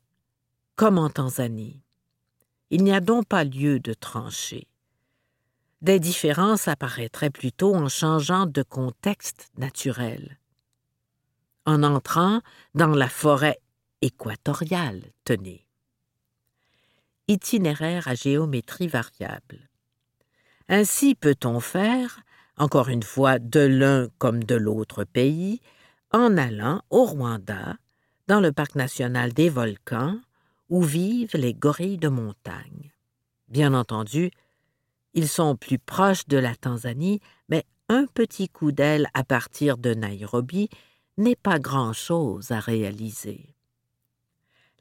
comme 0.75 0.97
en 0.97 1.09
Tanzanie. 1.09 1.81
Il 2.71 2.83
n'y 2.83 2.91
a 2.91 2.99
donc 2.99 3.25
pas 3.25 3.45
lieu 3.45 3.79
de 3.79 3.93
trancher. 3.93 4.67
Des 5.81 6.01
différences 6.01 6.67
apparaîtraient 6.67 7.29
plutôt 7.29 7.73
en 7.73 7.87
changeant 7.87 8.45
de 8.45 8.61
contexte 8.61 9.49
naturel. 9.57 10.37
En 11.65 11.83
entrant 11.83 12.41
dans 12.75 12.87
la 12.93 13.07
forêt 13.07 13.61
équatoriale, 14.01 15.03
tenez. 15.23 15.65
itinéraire 17.29 18.09
à 18.09 18.15
géométrie 18.15 18.89
variable. 18.89 19.69
Ainsi 20.69 21.15
peut-on 21.15 21.59
faire, 21.59 22.21
encore 22.57 22.89
une 22.89 23.03
fois 23.03 23.39
de 23.39 23.61
l'un 23.61 24.09
comme 24.17 24.43
de 24.43 24.55
l'autre 24.55 25.05
pays, 25.05 25.61
en 26.11 26.37
allant 26.37 26.81
au 26.89 27.05
Rwanda, 27.05 27.77
dans 28.27 28.41
le 28.41 28.51
parc 28.51 28.75
national 28.75 29.33
des 29.33 29.49
volcans, 29.49 30.19
où 30.69 30.81
vivent 30.81 31.35
les 31.35 31.53
gorilles 31.53 31.97
de 31.97 32.09
montagne. 32.09 32.91
Bien 33.47 33.73
entendu, 33.73 34.31
ils 35.13 35.29
sont 35.29 35.55
plus 35.55 35.79
proches 35.79 36.27
de 36.27 36.37
la 36.37 36.55
Tanzanie, 36.55 37.21
mais 37.47 37.63
un 37.87 38.05
petit 38.05 38.49
coup 38.49 38.73
d'aile 38.73 39.07
à 39.13 39.23
partir 39.23 39.77
de 39.77 39.93
Nairobi 39.93 40.69
n'est 41.17 41.37
pas 41.37 41.59
grand-chose 41.59 42.51
à 42.51 42.59
réaliser. 42.59 43.55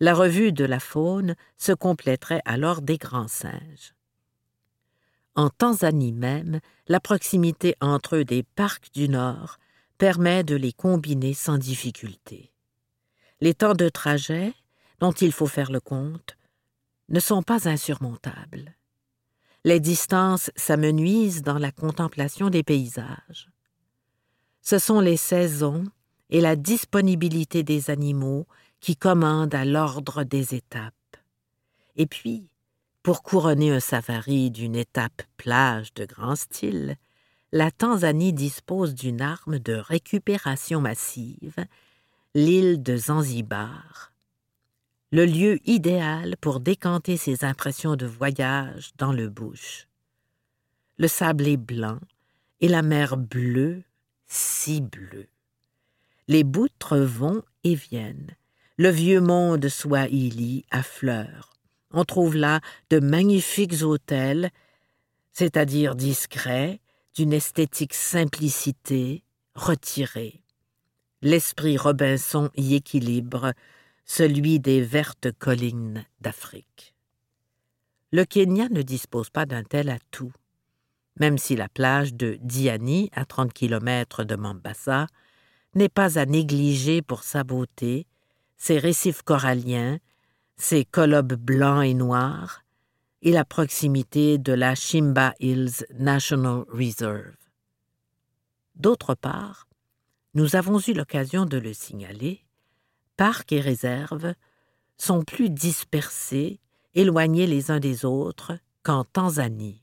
La 0.00 0.14
revue 0.14 0.52
de 0.52 0.64
la 0.64 0.80
faune 0.80 1.36
se 1.56 1.72
compléterait 1.72 2.42
alors 2.44 2.82
des 2.82 2.98
grands 2.98 3.28
singes. 3.28 3.95
En 5.36 5.50
Tanzanie 5.50 6.12
même, 6.12 6.60
la 6.88 6.98
proximité 6.98 7.76
entre 7.82 8.16
eux 8.16 8.24
des 8.24 8.42
parcs 8.42 8.90
du 8.94 9.08
Nord 9.08 9.58
permet 9.98 10.44
de 10.44 10.56
les 10.56 10.72
combiner 10.72 11.34
sans 11.34 11.58
difficulté. 11.58 12.52
Les 13.42 13.52
temps 13.52 13.74
de 13.74 13.90
trajet, 13.90 14.54
dont 14.98 15.12
il 15.12 15.32
faut 15.32 15.46
faire 15.46 15.70
le 15.70 15.80
compte, 15.80 16.38
ne 17.10 17.20
sont 17.20 17.42
pas 17.42 17.68
insurmontables. 17.68 18.74
Les 19.64 19.78
distances 19.78 20.50
s'amenuisent 20.56 21.42
dans 21.42 21.58
la 21.58 21.70
contemplation 21.70 22.48
des 22.48 22.62
paysages. 22.62 23.50
Ce 24.62 24.78
sont 24.78 25.00
les 25.00 25.18
saisons 25.18 25.84
et 26.30 26.40
la 26.40 26.56
disponibilité 26.56 27.62
des 27.62 27.90
animaux 27.90 28.46
qui 28.80 28.96
commandent 28.96 29.54
à 29.54 29.64
l'ordre 29.64 30.24
des 30.24 30.54
étapes. 30.54 30.94
Et 31.96 32.06
puis, 32.06 32.48
pour 33.06 33.22
couronner 33.22 33.70
un 33.70 33.78
safari 33.78 34.50
d'une 34.50 34.74
étape 34.74 35.22
plage 35.36 35.94
de 35.94 36.04
grand 36.06 36.34
style, 36.34 36.96
la 37.52 37.70
Tanzanie 37.70 38.32
dispose 38.32 38.96
d'une 38.96 39.20
arme 39.20 39.60
de 39.60 39.74
récupération 39.74 40.80
massive, 40.80 41.54
l'île 42.34 42.82
de 42.82 42.96
Zanzibar, 42.96 44.12
le 45.12 45.24
lieu 45.24 45.60
idéal 45.68 46.34
pour 46.40 46.58
décanter 46.58 47.16
ses 47.16 47.44
impressions 47.44 47.94
de 47.94 48.06
voyage 48.06 48.90
dans 48.98 49.12
le 49.12 49.28
bush. 49.28 49.86
Le 50.98 51.06
sable 51.06 51.46
est 51.46 51.56
blanc 51.56 52.00
et 52.60 52.66
la 52.66 52.82
mer 52.82 53.16
bleue, 53.16 53.84
si 54.26 54.80
bleue. 54.80 55.28
Les 56.26 56.42
boutres 56.42 56.98
vont 56.98 57.44
et 57.62 57.76
viennent. 57.76 58.34
Le 58.78 58.88
vieux 58.88 59.20
monde 59.20 59.68
swahili 59.68 60.64
à 60.72 60.82
fleurs 60.82 61.55
on 61.92 62.04
trouve 62.04 62.36
là 62.36 62.60
de 62.90 63.00
magnifiques 63.00 63.82
hôtels, 63.82 64.50
c'est-à-dire 65.32 65.94
discrets, 65.94 66.80
d'une 67.14 67.32
esthétique 67.32 67.94
simplicité, 67.94 69.22
retirée. 69.54 70.42
L'esprit 71.22 71.76
Robinson 71.76 72.50
y 72.56 72.74
équilibre 72.74 73.52
celui 74.04 74.60
des 74.60 74.82
vertes 74.82 75.32
collines 75.32 76.04
d'Afrique. 76.20 76.94
Le 78.12 78.24
Kenya 78.24 78.68
ne 78.68 78.82
dispose 78.82 79.30
pas 79.30 79.46
d'un 79.46 79.64
tel 79.64 79.90
atout. 79.90 80.32
Même 81.18 81.38
si 81.38 81.56
la 81.56 81.68
plage 81.68 82.14
de 82.14 82.38
Diani, 82.40 83.10
à 83.12 83.24
30 83.24 83.52
kilomètres 83.52 84.24
de 84.24 84.36
Mombasa, 84.36 85.06
n'est 85.74 85.88
pas 85.88 86.18
à 86.18 86.24
négliger 86.24 87.02
pour 87.02 87.24
sa 87.24 87.42
beauté, 87.42 88.06
ses 88.56 88.78
récifs 88.78 89.22
coralliens, 89.22 89.98
ses 90.56 90.84
colobes 90.84 91.34
blancs 91.34 91.84
et 91.84 91.94
noirs 91.94 92.62
et 93.22 93.32
la 93.32 93.44
proximité 93.44 94.38
de 94.38 94.52
la 94.52 94.74
Shimba 94.74 95.34
Hills 95.40 95.84
National 95.98 96.64
Reserve. 96.68 97.36
D'autre 98.74 99.14
part, 99.14 99.68
nous 100.34 100.56
avons 100.56 100.78
eu 100.80 100.92
l'occasion 100.92 101.46
de 101.46 101.56
le 101.56 101.72
signaler, 101.72 102.44
parcs 103.16 103.52
et 103.52 103.60
réserves 103.60 104.34
sont 104.98 105.22
plus 105.24 105.50
dispersés, 105.50 106.60
éloignés 106.94 107.46
les 107.46 107.70
uns 107.70 107.80
des 107.80 108.04
autres 108.04 108.58
qu'en 108.82 109.04
Tanzanie. 109.04 109.82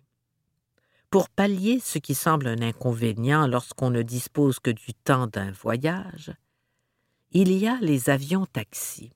Pour 1.09 1.29
pallier 1.29 1.79
ce 1.79 1.99
qui 1.99 2.15
semble 2.15 2.47
un 2.47 2.61
inconvénient 2.61 3.45
lorsqu'on 3.45 3.91
ne 3.91 4.01
dispose 4.01 4.59
que 4.59 4.71
du 4.71 4.93
temps 4.93 5.27
d'un 5.27 5.51
voyage, 5.51 6.33
il 7.31 7.51
y 7.51 7.67
a 7.67 7.77
les 7.81 8.09
avions 8.09 8.45
taxis. 8.47 9.11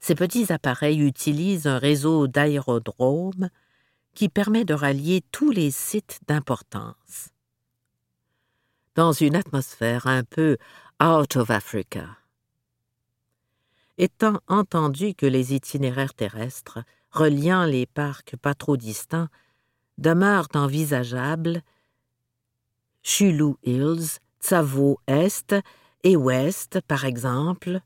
Ces 0.00 0.14
petits 0.14 0.50
appareils 0.50 1.00
utilisent 1.00 1.66
un 1.66 1.78
réseau 1.78 2.26
d'aérodromes 2.26 3.50
qui 4.14 4.28
permet 4.28 4.64
de 4.64 4.74
rallier 4.74 5.22
tous 5.30 5.50
les 5.50 5.70
sites 5.70 6.20
d'importance. 6.26 7.28
Dans 8.94 9.12
une 9.12 9.36
atmosphère 9.36 10.06
un 10.06 10.24
peu 10.24 10.56
out 11.02 11.36
of 11.36 11.50
Africa. 11.50 12.16
Étant 13.98 14.40
entendu 14.48 15.14
que 15.14 15.26
les 15.26 15.54
itinéraires 15.54 16.14
terrestres 16.14 16.80
reliant 17.10 17.64
les 17.64 17.86
parcs 17.86 18.36
pas 18.36 18.54
trop 18.54 18.78
distants 18.78 19.28
demeurent 19.98 20.48
envisageables, 20.54 21.62
Chulu 23.02 23.54
Hills, 23.62 24.18
Tsavo 24.40 24.98
Est 25.06 25.54
et 26.02 26.16
Ouest, 26.16 26.80
par 26.80 27.04
exemple, 27.04 27.82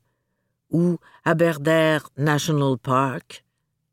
ou 0.71 0.97
Aberdare 1.23 2.09
National 2.17 2.77
Park, 2.77 3.43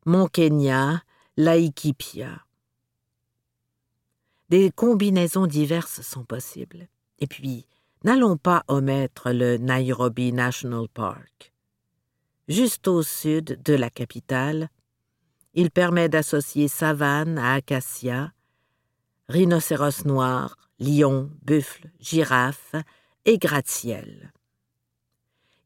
Mont 0.05 0.27
Kenya, 0.27 1.01
Laikipia. 1.37 2.45
Des 4.49 4.71
combinaisons 4.71 5.47
diverses 5.47 6.01
sont 6.01 6.25
possibles. 6.25 6.87
Et 7.19 7.27
puis, 7.27 7.65
n'allons 8.03 8.37
pas 8.37 8.63
omettre 8.67 9.31
le 9.31 9.57
Nairobi 9.57 10.33
National 10.33 10.87
Park. 10.93 11.53
Juste 12.47 12.87
au 12.87 13.01
sud 13.01 13.61
de 13.63 13.73
la 13.73 13.89
capitale, 13.89 14.69
il 15.53 15.71
permet 15.71 16.09
d'associer 16.09 16.67
savane 16.67 17.37
à 17.37 17.53
acacia, 17.53 18.33
rhinocéros 19.29 20.05
noir, 20.05 20.57
lion, 20.79 21.31
buffle, 21.43 21.89
girafe 21.99 22.75
et 23.25 23.37
gratte-ciel 23.37 24.33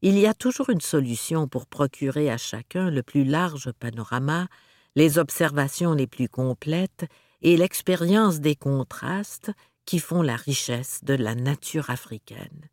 il 0.02 0.18
y 0.18 0.26
a 0.26 0.34
toujours 0.34 0.70
une 0.70 0.80
solution 0.80 1.48
pour 1.48 1.66
procurer 1.66 2.30
à 2.30 2.36
chacun 2.36 2.90
le 2.90 3.02
plus 3.02 3.24
large 3.24 3.72
panorama, 3.72 4.48
les 4.94 5.18
observations 5.18 5.94
les 5.94 6.06
plus 6.06 6.28
complètes 6.28 7.06
et 7.42 7.56
l'expérience 7.56 8.40
des 8.40 8.54
contrastes 8.54 9.50
qui 9.84 9.98
font 9.98 10.22
la 10.22 10.36
richesse 10.36 11.00
de 11.02 11.14
la 11.14 11.34
nature 11.34 11.90
africaine. 11.90 12.68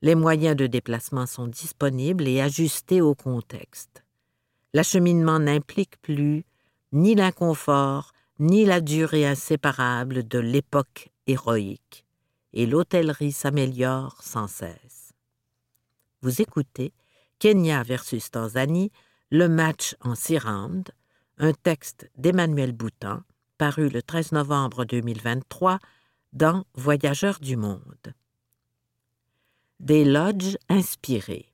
Les 0.00 0.14
moyens 0.14 0.56
de 0.56 0.66
déplacement 0.66 1.26
sont 1.26 1.46
disponibles 1.46 2.26
et 2.26 2.40
ajustés 2.40 3.00
au 3.00 3.14
contexte. 3.14 4.04
L'acheminement 4.72 5.38
n'implique 5.38 6.00
plus 6.00 6.44
ni 6.92 7.14
l'inconfort, 7.14 8.12
ni 8.38 8.64
la 8.64 8.80
durée 8.80 9.26
inséparable 9.26 10.26
de 10.26 10.38
l'époque 10.38 11.10
héroïque, 11.26 12.04
et 12.52 12.66
l'hôtellerie 12.66 13.32
s'améliore 13.32 14.22
sans 14.22 14.46
cesse. 14.46 15.01
Vous 16.22 16.40
écoutez 16.40 16.94
Kenya 17.40 17.82
versus 17.82 18.30
Tanzanie, 18.30 18.92
le 19.30 19.48
match 19.48 19.96
en 20.02 20.14
six 20.14 20.38
rounds, 20.38 20.92
un 21.38 21.52
texte 21.52 22.08
d'Emmanuel 22.16 22.70
Boutan, 22.70 23.22
paru 23.58 23.88
le 23.88 24.02
13 24.02 24.30
novembre 24.30 24.84
2023 24.84 25.80
dans 26.32 26.64
Voyageurs 26.74 27.40
du 27.40 27.56
monde. 27.56 28.14
Des 29.80 30.04
lodges 30.04 30.56
inspirés. 30.68 31.50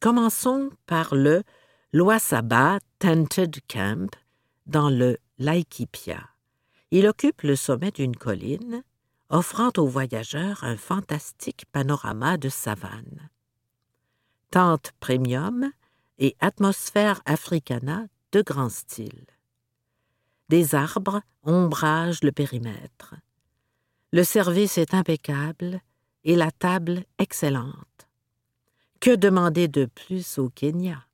Commençons 0.00 0.70
par 0.86 1.14
le 1.14 1.44
Loisaba 1.92 2.80
Tented 2.98 3.60
Camp 3.68 4.10
dans 4.66 4.90
le 4.90 5.16
Laikipia. 5.38 6.28
Il 6.90 7.06
occupe 7.06 7.42
le 7.42 7.54
sommet 7.54 7.92
d'une 7.92 8.16
colline, 8.16 8.82
offrant 9.28 9.70
aux 9.76 9.86
voyageurs 9.86 10.64
un 10.64 10.76
fantastique 10.76 11.66
panorama 11.70 12.36
de 12.36 12.48
savane 12.48 13.30
tente 14.52 14.92
premium 15.00 15.72
et 16.18 16.36
atmosphère 16.38 17.22
africana 17.24 18.06
de 18.32 18.42
grand 18.42 18.68
style. 18.68 19.26
Des 20.50 20.74
arbres 20.74 21.22
ombragent 21.42 22.22
le 22.22 22.32
périmètre. 22.32 23.14
Le 24.12 24.22
service 24.24 24.76
est 24.76 24.92
impeccable 24.92 25.80
et 26.24 26.36
la 26.36 26.50
table 26.50 27.04
excellente. 27.18 28.08
Que 29.00 29.16
demander 29.16 29.68
de 29.68 29.86
plus 29.86 30.38
au 30.38 30.50
Kenya? 30.50 31.06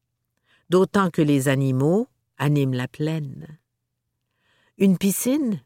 D'autant 0.68 1.10
que 1.10 1.22
les 1.22 1.46
animaux 1.46 2.08
animent 2.38 2.74
la 2.74 2.88
plaine. 2.88 3.46
Une 4.78 4.98
piscine? 4.98 5.62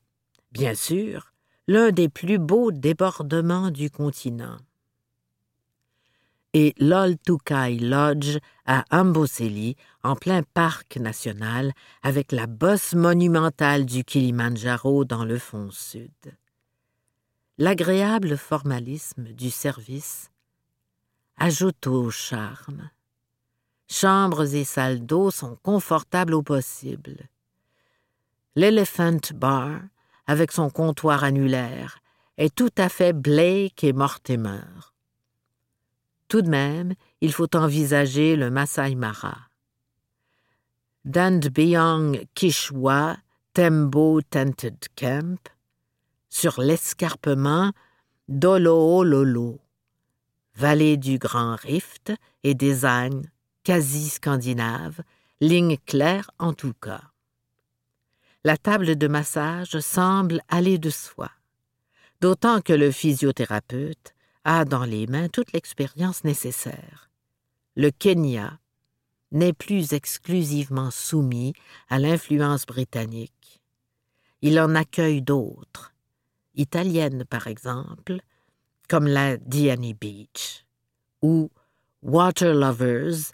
Bien 0.53 0.75
sûr, 0.75 1.33
l'un 1.67 1.91
des 1.91 2.11
plus 2.11 2.39
beaux 2.39 2.71
débordements 2.71 3.71
du 3.71 3.91
continent 3.91 4.59
et 6.55 6.75
l'Oltukai 6.79 7.79
Lodge 7.79 8.39
à 8.67 8.85
Amboseli, 8.91 9.77
en 10.03 10.17
plein 10.17 10.43
parc 10.43 10.97
national, 10.97 11.73
avec 12.03 12.33
la 12.33 12.47
bosse 12.47 12.95
monumentale 12.95 13.87
du 13.87 14.05
Kilimanjaro 14.05 15.05
dans 15.05 15.25
le 15.25 15.39
fond 15.39 15.71
sud. 15.71 16.11
L'agréable 17.59 18.37
formalisme 18.37 19.25
du 19.25 19.51
service 19.51 20.31
ajoute 21.37 21.87
au 21.87 22.11
charme. 22.11 22.91
Chambres 23.89 24.55
et 24.55 24.65
salles 24.65 25.05
d'eau 25.05 25.31
sont 25.31 25.57
confortables 25.63 26.35
au 26.35 26.43
possible. 26.43 27.29
L'Elephant 28.57 29.21
Bar, 29.35 29.81
avec 30.27 30.53
son 30.53 30.71
comptoir 30.71 31.25
annulaire, 31.25 31.99
est 32.39 32.55
tout 32.55 32.73
à 32.79 32.89
fait 32.89 33.13
Blake 33.13 33.85
et 33.85 33.93
Mortimer. 33.93 34.92
Tout 36.33 36.41
de 36.41 36.49
même, 36.49 36.95
il 37.21 37.31
faut 37.31 37.55
envisager 37.55 38.37
le 38.37 38.51
Masai 38.51 38.95
Mara. 38.95 39.37
Dandbyang 41.05 42.25
Kishwa 42.35 43.19
Tembo 43.53 44.23
Tented 44.23 44.79
Camp, 44.97 45.37
sur 46.31 46.63
l'escarpement 46.63 47.73
d'Oloololo, 48.29 49.61
vallée 50.55 50.97
du 50.97 51.19
Grand 51.19 51.55
Rift 51.57 52.15
et 52.45 52.55
design 52.55 53.31
quasi 53.63 54.09
scandinave, 54.09 55.03
ligne 55.43 55.77
claire 55.85 56.31
en 56.39 56.55
tout 56.55 56.73
cas. 56.81 57.03
La 58.43 58.57
table 58.57 58.97
de 58.97 59.07
massage 59.07 59.79
semble 59.81 60.41
aller 60.49 60.79
de 60.79 60.89
soi, 60.89 61.31
d'autant 62.23 62.63
que 62.63 62.73
le 62.73 62.91
physiothérapeute 62.91 64.15
a 64.45 64.65
dans 64.65 64.85
les 64.85 65.07
mains 65.07 65.29
toute 65.29 65.53
l'expérience 65.53 66.25
nécessaire. 66.25 67.11
Le 67.77 67.91
Kenya 67.91 68.59
n'est 69.31 69.53
plus 69.53 69.93
exclusivement 69.93 70.91
soumis 70.91 71.55
à 71.89 71.99
l'influence 71.99 72.67
britannique. 72.67 73.61
Il 74.43 74.61
en 74.61 74.75
accueille 74.75 75.23
d'autres, 75.23 75.95
italiennes 76.55 77.25
par 77.25 77.47
exemple, 77.47 78.21
comme 78.89 79.07
la 79.07 79.37
Diani 79.39 79.95
Beach, 79.95 80.67
ou 81.23 81.51
Water 82.03 82.53
Lovers 82.53 83.33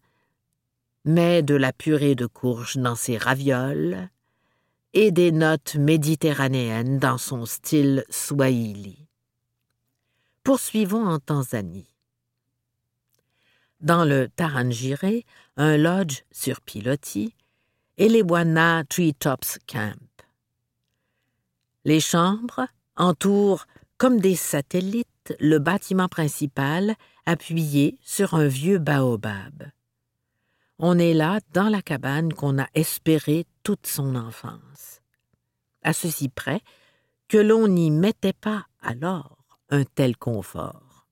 met 1.05 1.43
de 1.43 1.55
la 1.55 1.73
purée 1.73 2.15
de 2.15 2.27
courge 2.27 2.77
dans 2.77 2.95
ses 2.95 3.17
ravioles 3.17 4.09
et 4.93 5.11
des 5.11 5.33
notes 5.33 5.77
méditerranéennes 5.77 6.99
dans 6.99 7.19
son 7.19 7.47
style 7.47 8.05
swahili. 8.11 9.08
Poursuivons 10.49 11.07
en 11.07 11.19
Tanzanie. 11.19 11.95
Dans 13.83 14.07
le 14.07 14.31
Tarangire, 14.31 15.05
un 15.59 15.77
lodge 15.77 16.23
sur 16.33 16.63
pilotis, 16.63 17.35
et 17.99 18.09
les 18.09 18.23
Tree 18.23 19.13
Treetops 19.13 19.59
Camp. 19.67 20.25
Les 21.85 22.01
chambres 22.01 22.67
entourent 22.97 23.67
comme 23.99 24.21
des 24.21 24.37
satellites 24.37 25.37
le 25.39 25.59
bâtiment 25.59 26.09
principal 26.09 26.95
appuyé 27.27 27.99
sur 28.01 28.33
un 28.33 28.47
vieux 28.47 28.79
baobab. 28.79 29.71
On 30.79 30.99
est 30.99 31.13
là 31.13 31.41
dans 31.53 31.69
la 31.69 31.83
cabane 31.83 32.33
qu'on 32.33 32.59
a 32.59 32.69
espéré 32.73 33.45
toute 33.65 33.87
son 33.87 34.17
enfance. 34.17 35.03
À 35.83 35.93
ceci 35.93 36.31
près 36.31 36.63
que 37.29 37.37
l'on 37.37 37.69
n'y 37.69 37.91
mettait 37.91 38.33
pas 38.33 38.65
alors 38.81 39.38
un 39.71 39.85
tel 39.85 40.17
confort. 40.17 41.07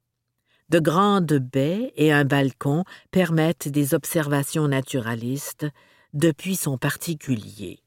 De 0.69 0.81
grandes 0.81 1.35
baies 1.35 1.93
et 1.97 2.13
un 2.13 2.25
balcon 2.25 2.85
permettent 3.11 3.69
des 3.69 3.95
observations 3.95 4.67
naturalistes 4.67 5.67
depuis 6.13 6.57
son 6.57 6.77
particulier. 6.77 7.81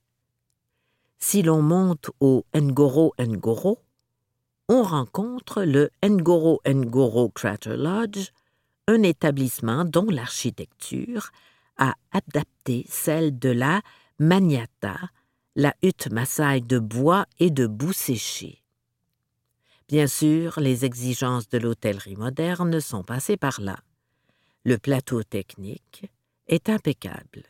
Si 1.18 1.42
l'on 1.42 1.62
monte 1.62 2.10
au 2.22 2.46
Ngoro 2.56 3.14
Ngoro, 3.20 3.80
on 4.70 4.84
rencontre 4.84 5.64
le 5.64 5.90
Ngoro 6.06 6.62
Ngoro 6.66 7.30
Crater 7.30 7.76
Lodge, 7.76 8.30
un 8.88 9.04
établissement 9.04 9.84
dont 9.84 10.06
l'architecture 10.06 11.32
a 11.78 11.96
adapté 12.12 12.86
celle 12.88 13.38
de 13.38 13.50
la 13.50 13.82
Maniata, 14.20 14.98
la 15.56 15.74
hutte 15.84 16.12
massaille 16.12 16.62
de 16.62 16.80
bois 16.80 17.26
et 17.40 17.50
de 17.50 17.68
boue 17.68 17.94
séchée. 17.94 18.64
Bien 19.90 20.06
sûr, 20.06 20.60
les 20.60 20.86
exigences 20.86 21.50
de 21.50 21.58
l'hôtellerie 21.58 22.16
moderne 22.16 22.80
sont 22.80 23.02
passées 23.04 23.38
par 23.38 23.60
là. 23.60 23.80
Le 24.64 24.78
plateau 24.78 25.24
technique 25.24 26.06
est 26.46 26.70
impeccable. 26.70 27.42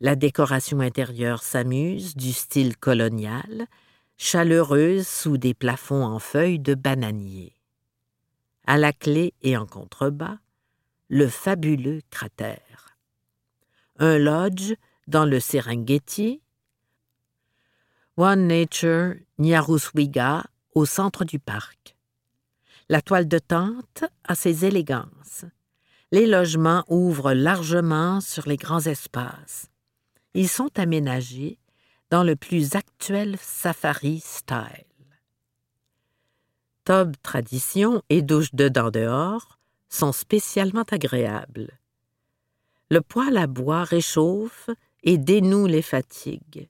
La 0.00 0.16
décoration 0.16 0.80
intérieure 0.80 1.42
s'amuse 1.42 2.16
du 2.16 2.32
style 2.32 2.78
colonial, 2.78 3.66
chaleureuse 4.16 5.06
sous 5.06 5.36
des 5.36 5.52
plafonds 5.52 6.06
en 6.06 6.18
feuilles 6.18 6.58
de 6.58 6.74
bananier. 6.74 7.54
À 8.66 8.78
la 8.78 8.94
clé 8.94 9.34
et 9.42 9.58
en 9.58 9.66
contrebas, 9.66 10.38
le 11.08 11.28
fabuleux 11.28 12.00
cratère. 12.08 12.96
Un 13.98 14.16
lodge 14.16 14.72
dans 15.06 15.26
le 15.26 15.38
Serengeti, 15.38 16.40
One 18.16 18.46
Nature 18.46 19.16
Nyaruswiga 19.38 20.46
au 20.74 20.84
centre 20.84 21.24
du 21.24 21.38
parc. 21.38 21.96
La 22.88 23.00
toile 23.00 23.28
de 23.28 23.38
tente 23.38 24.04
a 24.24 24.34
ses 24.34 24.64
élégances. 24.64 25.44
Les 26.12 26.26
logements 26.26 26.84
ouvrent 26.88 27.32
largement 27.32 28.20
sur 28.20 28.46
les 28.46 28.56
grands 28.56 28.86
espaces. 28.86 29.68
Ils 30.34 30.48
sont 30.48 30.78
aménagés 30.78 31.58
dans 32.10 32.22
le 32.22 32.36
plus 32.36 32.74
actuel 32.74 33.36
safari 33.40 34.20
style. 34.20 34.84
Tob 36.84 37.16
tradition 37.22 38.02
et 38.10 38.20
douche 38.20 38.54
dedans 38.54 38.90
dehors 38.90 39.58
sont 39.88 40.12
spécialement 40.12 40.84
agréables. 40.90 41.78
Le 42.90 43.00
poêle 43.00 43.38
à 43.38 43.46
bois 43.46 43.84
réchauffe 43.84 44.68
et 45.02 45.16
dénoue 45.16 45.66
les 45.66 45.82
fatigues. 45.82 46.68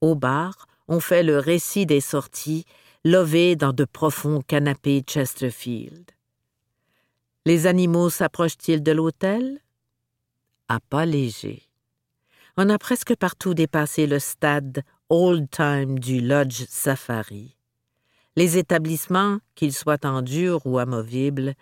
Au 0.00 0.14
bar, 0.14 0.66
on 0.88 1.00
fait 1.00 1.22
le 1.22 1.38
récit 1.38 1.86
des 1.86 2.00
sorties, 2.00 2.64
lovées 3.04 3.56
dans 3.56 3.72
de 3.72 3.84
profonds 3.84 4.40
canapés 4.40 5.04
Chesterfield. 5.06 6.10
Les 7.44 7.66
animaux 7.66 8.10
s'approchent-ils 8.10 8.82
de 8.82 8.92
l'hôtel? 8.92 9.60
À 10.68 10.80
pas 10.80 11.06
léger. 11.06 11.62
On 12.56 12.68
a 12.68 12.78
presque 12.78 13.14
partout 13.14 13.54
dépassé 13.54 14.06
le 14.06 14.18
stade 14.18 14.82
old-time 15.08 15.98
du 15.98 16.20
Lodge 16.20 16.64
Safari. 16.68 17.56
Les 18.36 18.58
établissements, 18.58 19.38
qu'ils 19.54 19.72
soient 19.72 20.04
en 20.04 20.22
dur 20.22 20.60
ou 20.66 20.78
amovibles, 20.78 21.54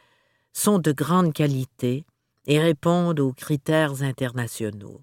sont 0.53 0.79
de 0.79 0.93
grande 0.93 1.33
qualité 1.33 2.05
et 2.47 2.59
répondent 2.59 3.21
aux 3.21 3.33
critères 3.33 4.03
internationaux. 4.03 5.03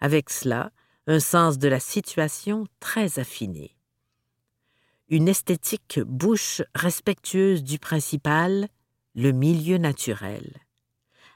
Avec 0.00 0.30
cela, 0.30 0.70
un 1.08 1.20
sens 1.20 1.56
de 1.56 1.68
la 1.68 1.80
situation 1.80 2.66
très 2.80 3.18
affiné. 3.18 3.74
Une 5.08 5.26
esthétique 5.26 6.00
bouche 6.00 6.60
respectueuse 6.74 7.64
du 7.64 7.78
principal, 7.78 8.68
le 9.14 9.32
milieu 9.32 9.78
naturel. 9.78 10.60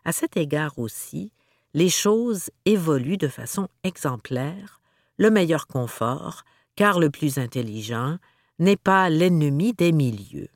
À 0.04 0.12
cet 0.12 0.36
égard 0.36 0.78
aussi, 0.78 1.32
les 1.72 1.88
choses 1.88 2.50
évoluent 2.66 3.16
de 3.16 3.28
façon 3.28 3.68
exemplaire, 3.82 4.82
le 5.16 5.30
meilleur 5.30 5.66
confort, 5.66 6.44
car 6.76 7.00
le 7.00 7.08
plus 7.08 7.38
intelligent 7.38 8.18
n'est 8.58 8.76
pas 8.76 9.08
l'ennemi 9.08 9.72
des 9.72 9.92
milieux. 9.92 10.50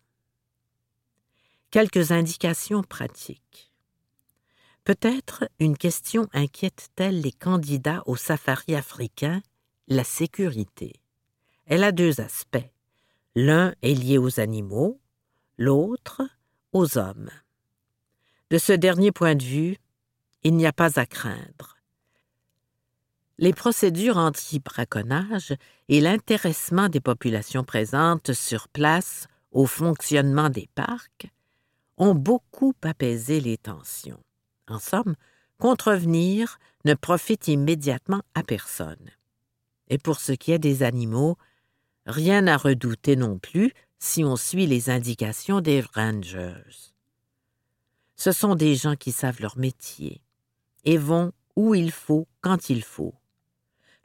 Quelques 1.70 2.12
indications 2.12 2.82
pratiques. 2.82 3.72
Peut-être 4.86 5.48
une 5.58 5.76
question 5.76 6.28
inquiète-t-elle 6.32 7.20
les 7.20 7.32
candidats 7.32 8.04
au 8.06 8.14
safari 8.14 8.76
africain, 8.76 9.42
la 9.88 10.04
sécurité. 10.04 10.92
Elle 11.64 11.82
a 11.82 11.90
deux 11.90 12.20
aspects. 12.20 12.70
L'un 13.34 13.74
est 13.82 13.94
lié 13.94 14.16
aux 14.16 14.38
animaux, 14.38 15.00
l'autre 15.58 16.22
aux 16.72 16.98
hommes. 16.98 17.30
De 18.50 18.58
ce 18.58 18.72
dernier 18.72 19.10
point 19.10 19.34
de 19.34 19.42
vue, 19.42 19.76
il 20.44 20.54
n'y 20.54 20.68
a 20.68 20.72
pas 20.72 21.00
à 21.00 21.04
craindre. 21.04 21.76
Les 23.38 23.52
procédures 23.52 24.18
anti-braconnage 24.18 25.52
et 25.88 26.00
l'intéressement 26.00 26.88
des 26.88 27.00
populations 27.00 27.64
présentes 27.64 28.34
sur 28.34 28.68
place 28.68 29.26
au 29.50 29.66
fonctionnement 29.66 30.48
des 30.48 30.68
parcs 30.76 31.26
ont 31.96 32.14
beaucoup 32.14 32.74
apaisé 32.82 33.40
les 33.40 33.58
tensions. 33.58 34.22
En 34.68 34.78
somme, 34.78 35.14
contrevenir 35.58 36.58
ne 36.84 36.94
profite 36.94 37.48
immédiatement 37.48 38.22
à 38.34 38.42
personne. 38.42 39.10
Et 39.88 39.98
pour 39.98 40.20
ce 40.20 40.32
qui 40.32 40.52
est 40.52 40.58
des 40.58 40.82
animaux, 40.82 41.36
rien 42.06 42.46
à 42.46 42.56
redouter 42.56 43.16
non 43.16 43.38
plus 43.38 43.72
si 43.98 44.24
on 44.24 44.36
suit 44.36 44.66
les 44.66 44.90
indications 44.90 45.60
des 45.60 45.80
rangers. 45.80 46.92
Ce 48.16 48.32
sont 48.32 48.54
des 48.54 48.74
gens 48.74 48.96
qui 48.96 49.12
savent 49.12 49.40
leur 49.40 49.58
métier 49.58 50.22
et 50.84 50.96
vont 50.96 51.32
où 51.54 51.74
il 51.74 51.90
faut 51.90 52.26
quand 52.40 52.70
il 52.70 52.82
faut. 52.82 53.14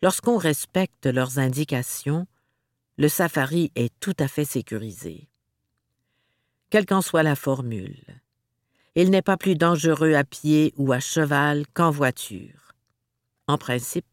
Lorsqu'on 0.02 0.38
respecte 0.38 1.06
leurs 1.06 1.40
indications, 1.40 2.28
le 2.98 3.08
safari 3.08 3.72
est 3.76 3.94
tout 4.00 4.16
à 4.20 4.28
fait 4.28 4.46
sécurisé. 4.46 5.28
Quelle 6.70 6.86
qu'en 6.86 7.02
soit 7.02 7.24
la 7.24 7.36
formule, 7.36 8.21
il 8.96 9.10
n'est 9.10 9.22
pas 9.22 9.38
plus 9.38 9.56
dangereux 9.56 10.14
à 10.14 10.24
pied 10.24 10.74
ou 10.78 10.92
à 10.92 11.00
cheval 11.00 11.66
qu'en 11.74 11.92
voiture. 11.92 12.74
En 13.48 13.58
principe, 13.58 14.06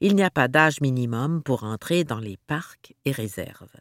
il 0.00 0.14
n'y 0.14 0.22
a 0.22 0.30
pas 0.30 0.48
d'âge 0.48 0.80
minimum 0.80 1.42
pour 1.42 1.64
entrer 1.64 2.04
dans 2.04 2.18
les 2.18 2.36
parcs 2.46 2.94
et 3.04 3.12
réserves. 3.12 3.74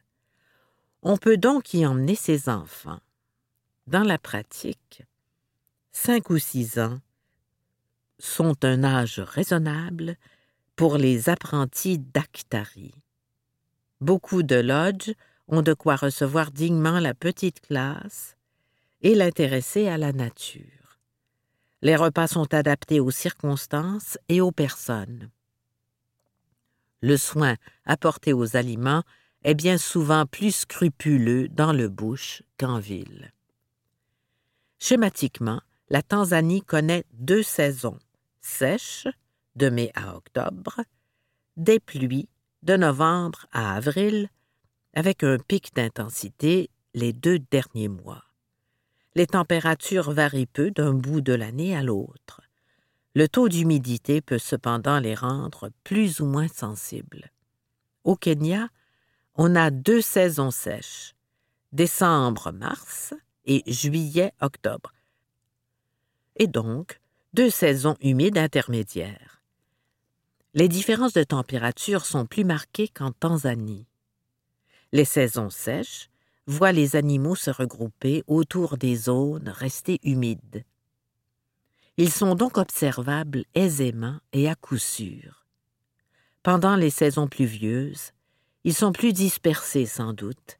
On 1.04 1.18
peut 1.18 1.38
donc 1.38 1.74
y 1.74 1.86
emmener 1.86 2.16
ses 2.16 2.50
enfants. 2.50 3.00
Dans 3.86 4.04
la 4.04 4.18
pratique, 4.18 5.04
cinq 5.92 6.30
ou 6.30 6.38
six 6.38 6.80
ans 6.80 7.00
sont 8.20 8.66
un 8.66 8.84
âge 8.84 9.20
raisonnable 9.20 10.18
pour 10.76 10.98
les 10.98 11.30
apprentis 11.30 12.00
d'Aktari. 12.00 12.94
Beaucoup 14.02 14.44
de 14.44 14.56
lodges 14.56 15.14
ont 15.48 15.62
de 15.62 15.74
quoi 15.74 15.96
recevoir 15.96 16.52
dignement 16.52 17.00
la 17.00 17.14
petite 17.14 17.62
classe 17.62 18.37
et 19.02 19.16
l'intéresser 19.16 19.88
à 19.88 19.98
la 19.98 20.14
nature. 20.14 21.00
Les 21.82 21.96
repas 21.96 22.28
sont 22.28 22.54
adaptés 22.54 23.00
aux 23.00 23.12
circonstances 23.12 24.18
et 24.30 24.42
aux 24.42 24.52
personnes. 24.52 25.30
Le 27.02 27.18
soin 27.18 27.56
apporté 27.86 28.34
aux 28.34 28.56
aliments 28.56 29.04
est 29.44 29.54
bien 29.54 29.78
souvent 29.78 30.26
plus 30.26 30.54
scrupuleux 30.54 31.48
dans 31.48 31.72
le 31.72 31.90
bush 31.90 32.42
qu'en 32.60 32.80
ville. 32.80 33.32
Schématiquement, 34.80 35.62
la 35.90 36.02
Tanzanie 36.02 36.64
connaît 36.64 37.06
deux 37.14 37.44
saisons, 37.44 38.00
sèches, 38.42 39.08
de 39.56 39.70
mai 39.70 39.92
à 39.96 40.16
octobre, 40.16 40.82
des 41.56 41.80
pluies, 41.80 42.30
de 42.64 42.76
novembre 42.76 43.46
à 43.52 43.76
avril, 43.76 44.30
avec 44.94 45.24
un 45.24 45.38
pic 45.38 45.74
d'intensité 45.76 46.70
les 46.94 47.14
deux 47.14 47.40
derniers 47.40 47.88
mois. 47.88 48.27
Les 49.18 49.26
températures 49.26 50.12
varient 50.12 50.46
peu 50.46 50.70
d'un 50.70 50.94
bout 50.94 51.22
de 51.22 51.34
l'année 51.34 51.76
à 51.76 51.82
l'autre. 51.82 52.42
Le 53.16 53.28
taux 53.28 53.50
d'humidité 53.50 54.22
peut 54.22 54.38
cependant 54.38 55.00
les 55.00 55.16
rendre 55.16 55.72
plus 55.84 56.20
ou 56.20 56.28
moins 56.28 56.48
sensibles. 56.48 57.32
Au 58.04 58.16
Kenya, 58.16 58.70
on 59.34 59.56
a 59.56 59.72
deux 59.72 60.02
saisons 60.02 60.52
sèches, 60.52 61.16
décembre-mars 61.72 63.16
et 63.46 63.64
juillet-octobre, 63.66 64.94
et 66.36 66.46
donc 66.46 67.02
deux 67.34 67.50
saisons 67.50 67.98
humides 68.02 68.38
intermédiaires. 68.38 69.42
Les 70.54 70.68
différences 70.68 71.14
de 71.14 71.24
température 71.24 72.06
sont 72.06 72.28
plus 72.28 72.44
marquées 72.44 72.88
qu'en 72.88 73.14
Tanzanie. 73.14 73.88
Les 74.92 75.06
saisons 75.06 75.50
sèches 75.50 76.12
voient 76.48 76.72
les 76.72 76.96
animaux 76.96 77.36
se 77.36 77.52
regrouper 77.52 78.24
autour 78.26 78.78
des 78.78 78.96
zones 78.96 79.50
restées 79.50 80.00
humides. 80.04 80.64
Ils 81.98 82.12
sont 82.12 82.36
donc 82.36 82.58
observables 82.58 83.44
aisément 83.54 84.18
et 84.32 84.48
à 84.48 84.56
coup 84.56 84.78
sûr. 84.78 85.46
Pendant 86.44 86.76
les 86.76 86.90
saisons 86.90 87.28
pluvieuses, 87.28 88.12
ils 88.64 88.74
sont 88.74 88.92
plus 88.92 89.14
dispersés 89.14 89.86
sans 89.86 90.14
doute, 90.14 90.60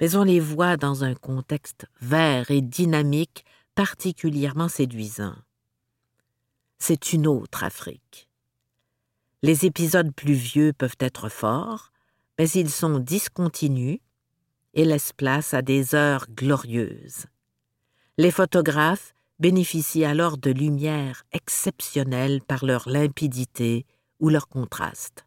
mais 0.00 0.16
on 0.16 0.24
les 0.24 0.40
voit 0.40 0.76
dans 0.76 1.04
un 1.04 1.14
contexte 1.14 1.86
vert 2.00 2.50
et 2.50 2.60
dynamique 2.60 3.44
particulièrement 3.74 4.68
séduisant. 4.68 5.36
C'est 6.78 7.12
une 7.12 7.26
autre 7.26 7.64
Afrique. 7.64 8.28
Les 9.42 9.66
épisodes 9.66 10.12
pluvieux 10.12 10.72
peuvent 10.72 10.96
être 10.98 11.28
forts, 11.28 11.92
mais 12.38 12.48
ils 12.50 12.70
sont 12.70 12.98
discontinus 12.98 13.98
et 14.74 14.84
laissent 14.84 15.12
place 15.12 15.54
à 15.54 15.62
des 15.62 15.94
heures 15.94 16.26
glorieuses. 16.30 17.26
Les 18.16 18.30
photographes 18.30 19.14
bénéficient 19.38 20.04
alors 20.04 20.38
de 20.38 20.50
lumières 20.50 21.24
exceptionnelles 21.32 22.40
par 22.42 22.64
leur 22.64 22.88
limpidité 22.88 23.86
ou 24.20 24.28
leur 24.28 24.48
contraste. 24.48 25.26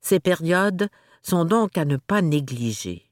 Ces 0.00 0.20
périodes 0.20 0.88
sont 1.22 1.44
donc 1.44 1.78
à 1.78 1.84
ne 1.84 1.96
pas 1.96 2.20
négliger. 2.20 3.10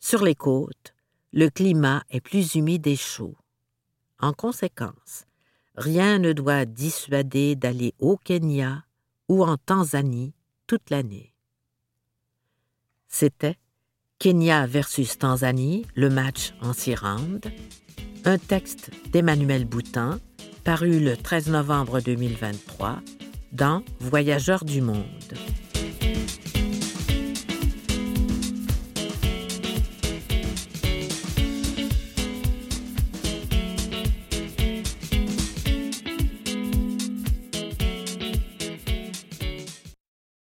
Sur 0.00 0.22
les 0.22 0.34
côtes, 0.34 0.94
le 1.32 1.48
climat 1.48 2.02
est 2.10 2.20
plus 2.20 2.54
humide 2.54 2.86
et 2.86 2.96
chaud. 2.96 3.36
En 4.20 4.32
conséquence, 4.32 5.26
rien 5.74 6.18
ne 6.18 6.32
doit 6.32 6.64
dissuader 6.64 7.56
d'aller 7.56 7.94
au 7.98 8.16
Kenya 8.16 8.84
ou 9.28 9.44
en 9.44 9.56
Tanzanie 9.56 10.34
toute 10.66 10.90
l'année. 10.90 11.32
C'était 13.08 13.58
Kenya 14.18 14.66
versus 14.66 15.18
Tanzanie, 15.18 15.84
le 15.94 16.08
match 16.08 16.54
en 16.62 16.72
six 16.72 16.94
rounds, 16.94 17.42
un 18.24 18.38
texte 18.38 18.90
d'Emmanuel 19.12 19.66
Boutin, 19.66 20.18
paru 20.64 21.00
le 21.00 21.18
13 21.18 21.48
novembre 21.48 22.00
2023 22.00 23.00
dans 23.52 23.82
Voyageurs 24.00 24.64
du 24.64 24.80
monde. 24.80 25.04